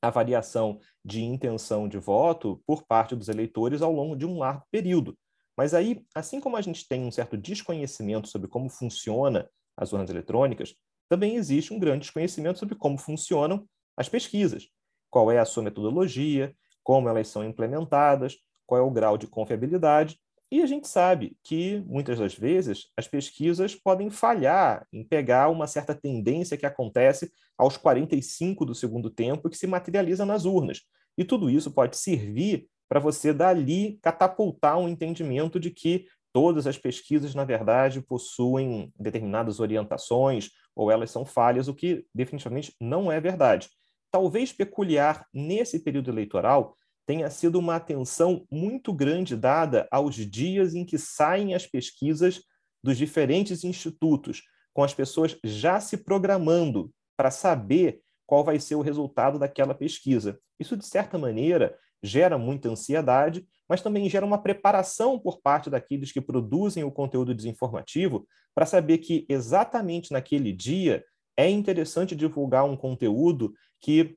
a 0.00 0.08
variação 0.08 0.80
de 1.04 1.22
intenção 1.22 1.86
de 1.86 1.98
voto 1.98 2.62
por 2.66 2.86
parte 2.86 3.14
dos 3.14 3.28
eleitores 3.28 3.82
ao 3.82 3.92
longo 3.92 4.16
de 4.16 4.24
um 4.24 4.38
largo 4.38 4.64
período. 4.70 5.14
Mas 5.60 5.74
aí, 5.74 6.02
assim 6.14 6.40
como 6.40 6.56
a 6.56 6.62
gente 6.62 6.88
tem 6.88 7.04
um 7.04 7.10
certo 7.10 7.36
desconhecimento 7.36 8.28
sobre 8.28 8.48
como 8.48 8.70
funciona 8.70 9.46
as 9.76 9.92
urnas 9.92 10.08
eletrônicas, 10.08 10.74
também 11.06 11.36
existe 11.36 11.70
um 11.74 11.78
grande 11.78 12.04
desconhecimento 12.04 12.58
sobre 12.58 12.74
como 12.74 12.96
funcionam 12.96 13.68
as 13.94 14.08
pesquisas. 14.08 14.70
Qual 15.10 15.30
é 15.30 15.38
a 15.38 15.44
sua 15.44 15.62
metodologia, 15.62 16.56
como 16.82 17.10
elas 17.10 17.28
são 17.28 17.44
implementadas, 17.44 18.38
qual 18.66 18.80
é 18.80 18.82
o 18.82 18.90
grau 18.90 19.18
de 19.18 19.26
confiabilidade. 19.26 20.18
E 20.50 20.62
a 20.62 20.66
gente 20.66 20.88
sabe 20.88 21.36
que, 21.44 21.84
muitas 21.86 22.18
das 22.18 22.34
vezes, 22.34 22.86
as 22.96 23.06
pesquisas 23.06 23.74
podem 23.74 24.08
falhar 24.08 24.86
em 24.90 25.04
pegar 25.04 25.50
uma 25.50 25.66
certa 25.66 25.94
tendência 25.94 26.56
que 26.56 26.64
acontece 26.64 27.30
aos 27.58 27.76
45 27.76 28.64
do 28.64 28.74
segundo 28.74 29.10
tempo 29.10 29.46
e 29.46 29.50
que 29.50 29.58
se 29.58 29.66
materializa 29.66 30.24
nas 30.24 30.46
urnas. 30.46 30.80
E 31.18 31.22
tudo 31.22 31.50
isso 31.50 31.70
pode 31.70 31.98
servir 31.98 32.66
para 32.90 32.98
você 32.98 33.32
dali 33.32 34.00
catapultar 34.02 34.76
um 34.76 34.88
entendimento 34.88 35.60
de 35.60 35.70
que 35.70 36.08
todas 36.32 36.66
as 36.66 36.76
pesquisas, 36.76 37.36
na 37.36 37.44
verdade, 37.44 38.02
possuem 38.02 38.92
determinadas 38.98 39.60
orientações 39.60 40.50
ou 40.74 40.90
elas 40.90 41.08
são 41.08 41.24
falhas, 41.24 41.68
o 41.68 41.74
que 41.74 42.04
definitivamente 42.12 42.74
não 42.80 43.10
é 43.10 43.20
verdade. 43.20 43.70
Talvez 44.10 44.52
peculiar 44.52 45.24
nesse 45.32 45.78
período 45.78 46.10
eleitoral 46.10 46.76
tenha 47.06 47.30
sido 47.30 47.60
uma 47.60 47.76
atenção 47.76 48.44
muito 48.50 48.92
grande 48.92 49.36
dada 49.36 49.86
aos 49.88 50.16
dias 50.16 50.74
em 50.74 50.84
que 50.84 50.98
saem 50.98 51.54
as 51.54 51.68
pesquisas 51.68 52.42
dos 52.82 52.98
diferentes 52.98 53.62
institutos, 53.62 54.42
com 54.74 54.82
as 54.82 54.92
pessoas 54.92 55.38
já 55.44 55.78
se 55.78 55.96
programando 55.96 56.90
para 57.16 57.30
saber 57.30 58.00
qual 58.26 58.42
vai 58.42 58.58
ser 58.58 58.74
o 58.74 58.82
resultado 58.82 59.38
daquela 59.38 59.74
pesquisa. 59.74 60.40
Isso, 60.58 60.76
de 60.76 60.86
certa 60.86 61.16
maneira, 61.18 61.78
gera 62.02 62.38
muita 62.38 62.68
ansiedade, 62.68 63.46
mas 63.68 63.82
também 63.82 64.08
gera 64.08 64.26
uma 64.26 64.42
preparação 64.42 65.18
por 65.18 65.40
parte 65.40 65.70
daqueles 65.70 66.10
que 66.12 66.20
produzem 66.20 66.82
o 66.82 66.90
conteúdo 66.90 67.34
desinformativo 67.34 68.26
para 68.54 68.66
saber 68.66 68.98
que 68.98 69.26
exatamente 69.28 70.12
naquele 70.12 70.52
dia 70.52 71.04
é 71.36 71.48
interessante 71.48 72.16
divulgar 72.16 72.64
um 72.64 72.76
conteúdo 72.76 73.54
que 73.80 74.16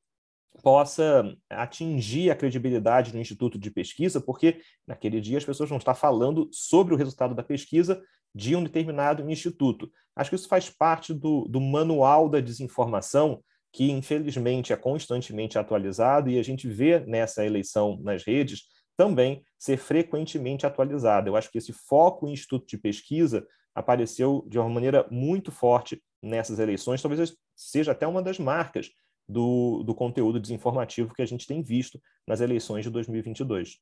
possa 0.61 1.35
atingir 1.49 2.29
a 2.29 2.35
credibilidade 2.35 3.11
do 3.11 3.17
instituto 3.17 3.57
de 3.57 3.71
pesquisa, 3.71 4.21
porque 4.21 4.61
naquele 4.85 5.19
dia 5.19 5.37
as 5.37 5.45
pessoas 5.45 5.69
vão 5.69 5.77
estar 5.77 5.95
falando 5.95 6.49
sobre 6.51 6.93
o 6.93 6.97
resultado 6.97 7.33
da 7.33 7.43
pesquisa 7.43 8.01
de 8.35 8.55
um 8.55 8.63
determinado 8.63 9.29
instituto. 9.29 9.91
Acho 10.15 10.29
que 10.29 10.35
isso 10.35 10.47
faz 10.47 10.69
parte 10.69 11.13
do, 11.13 11.47
do 11.47 11.59
manual 11.59 12.29
da 12.29 12.39
desinformação 12.39 13.43
que 13.73 13.91
infelizmente 13.91 14.71
é 14.71 14.77
constantemente 14.77 15.57
atualizado 15.57 16.29
e 16.29 16.37
a 16.37 16.43
gente 16.43 16.67
vê 16.67 16.99
nessa 16.99 17.43
eleição 17.43 17.99
nas 18.01 18.23
redes 18.23 18.67
também 18.95 19.43
ser 19.57 19.77
frequentemente 19.77 20.65
atualizado. 20.65 21.27
Eu 21.27 21.35
acho 21.35 21.51
que 21.51 21.57
esse 21.57 21.73
foco 21.73 22.27
em 22.27 22.33
instituto 22.33 22.67
de 22.67 22.77
pesquisa 22.77 23.45
apareceu 23.73 24.45
de 24.47 24.59
uma 24.59 24.69
maneira 24.69 25.07
muito 25.09 25.51
forte 25.51 26.01
nessas 26.21 26.59
eleições, 26.59 27.01
talvez 27.01 27.35
seja 27.55 27.91
até 27.91 28.07
uma 28.07 28.21
das 28.21 28.37
marcas 28.37 28.91
do, 29.27 29.83
do 29.83 29.95
conteúdo 29.95 30.39
desinformativo 30.39 31.13
que 31.13 31.21
a 31.21 31.25
gente 31.25 31.47
tem 31.47 31.61
visto 31.63 31.99
nas 32.27 32.39
eleições 32.39 32.83
de 32.85 32.91
2022 32.91 33.79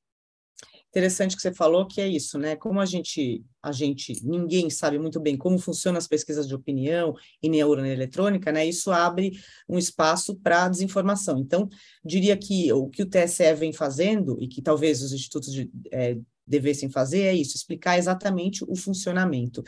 interessante 0.91 1.37
que 1.37 1.41
você 1.41 1.53
falou 1.53 1.87
que 1.87 2.01
é 2.01 2.07
isso, 2.07 2.37
né? 2.37 2.55
Como 2.57 2.79
a 2.79 2.85
gente, 2.85 3.43
a 3.63 3.71
gente, 3.71 4.13
ninguém 4.23 4.69
sabe 4.69 4.99
muito 4.99 5.21
bem 5.21 5.37
como 5.37 5.57
funcionam 5.57 5.97
as 5.97 6.07
pesquisas 6.07 6.45
de 6.45 6.53
opinião 6.53 7.15
e 7.41 7.47
nem 7.47 7.63
urna 7.63 7.87
eletrônica, 7.87 8.51
né? 8.51 8.65
Isso 8.65 8.91
abre 8.91 9.31
um 9.69 9.77
espaço 9.77 10.35
para 10.35 10.67
desinformação. 10.67 11.39
Então, 11.39 11.69
diria 12.03 12.35
que 12.35 12.71
o 12.73 12.89
que 12.89 13.03
o 13.03 13.09
TSE 13.09 13.53
vem 13.55 13.71
fazendo 13.71 14.37
e 14.41 14.49
que 14.49 14.61
talvez 14.61 15.01
os 15.01 15.13
institutos 15.13 15.53
de, 15.53 15.71
é, 15.91 16.17
devessem 16.45 16.89
fazer 16.89 17.21
é 17.21 17.33
isso, 17.33 17.55
explicar 17.55 17.97
exatamente 17.97 18.65
o 18.67 18.75
funcionamento. 18.75 19.63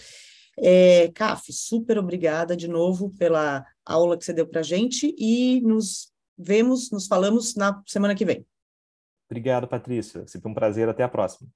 É, 0.57 1.09
CAF, 1.15 1.51
super 1.53 1.97
obrigada 1.97 2.55
de 2.55 2.67
novo 2.67 3.09
pela 3.11 3.65
aula 3.85 4.17
que 4.17 4.25
você 4.25 4.33
deu 4.33 4.45
para 4.45 4.59
a 4.59 4.63
gente 4.63 5.15
e 5.17 5.61
nos 5.61 6.11
vemos, 6.37 6.91
nos 6.91 7.07
falamos 7.07 7.55
na 7.55 7.81
semana 7.87 8.13
que 8.13 8.25
vem. 8.25 8.45
Obrigado, 9.33 9.67
Patrícia. 9.67 10.27
Sempre 10.27 10.51
um 10.51 10.53
prazer. 10.53 10.87
Até 10.87 11.01
a 11.01 11.09
próxima. 11.09 11.49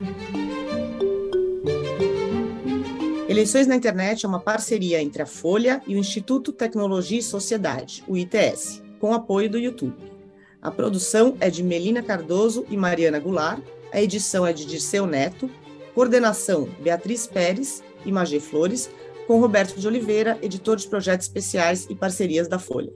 Eleições 3.29 3.67
na 3.67 3.75
Internet 3.75 4.25
é 4.25 4.27
uma 4.27 4.39
parceria 4.39 4.99
entre 4.99 5.21
a 5.21 5.27
Folha 5.27 5.79
e 5.85 5.93
o 5.93 5.99
Instituto 5.99 6.51
Tecnologia 6.51 7.19
e 7.19 7.21
Sociedade, 7.21 8.03
o 8.07 8.17
ITS, 8.17 8.81
com 8.99 9.13
apoio 9.13 9.47
do 9.47 9.59
YouTube. 9.59 9.95
A 10.59 10.71
produção 10.71 11.37
é 11.39 11.51
de 11.51 11.61
Melina 11.61 12.01
Cardoso 12.01 12.65
e 12.67 12.75
Mariana 12.75 13.19
Goulart, 13.19 13.61
a 13.93 14.01
edição 14.01 14.43
é 14.43 14.51
de 14.51 14.65
Dirceu 14.65 15.05
Neto, 15.05 15.47
coordenação 15.93 16.67
Beatriz 16.81 17.27
Pérez 17.27 17.83
e 18.03 18.11
Magê 18.11 18.39
Flores, 18.39 18.89
com 19.27 19.39
Roberto 19.39 19.79
de 19.79 19.87
Oliveira, 19.87 20.39
editor 20.41 20.77
de 20.77 20.87
projetos 20.87 21.27
especiais 21.27 21.85
e 21.91 21.93
parcerias 21.93 22.47
da 22.47 22.57
Folha. 22.57 22.91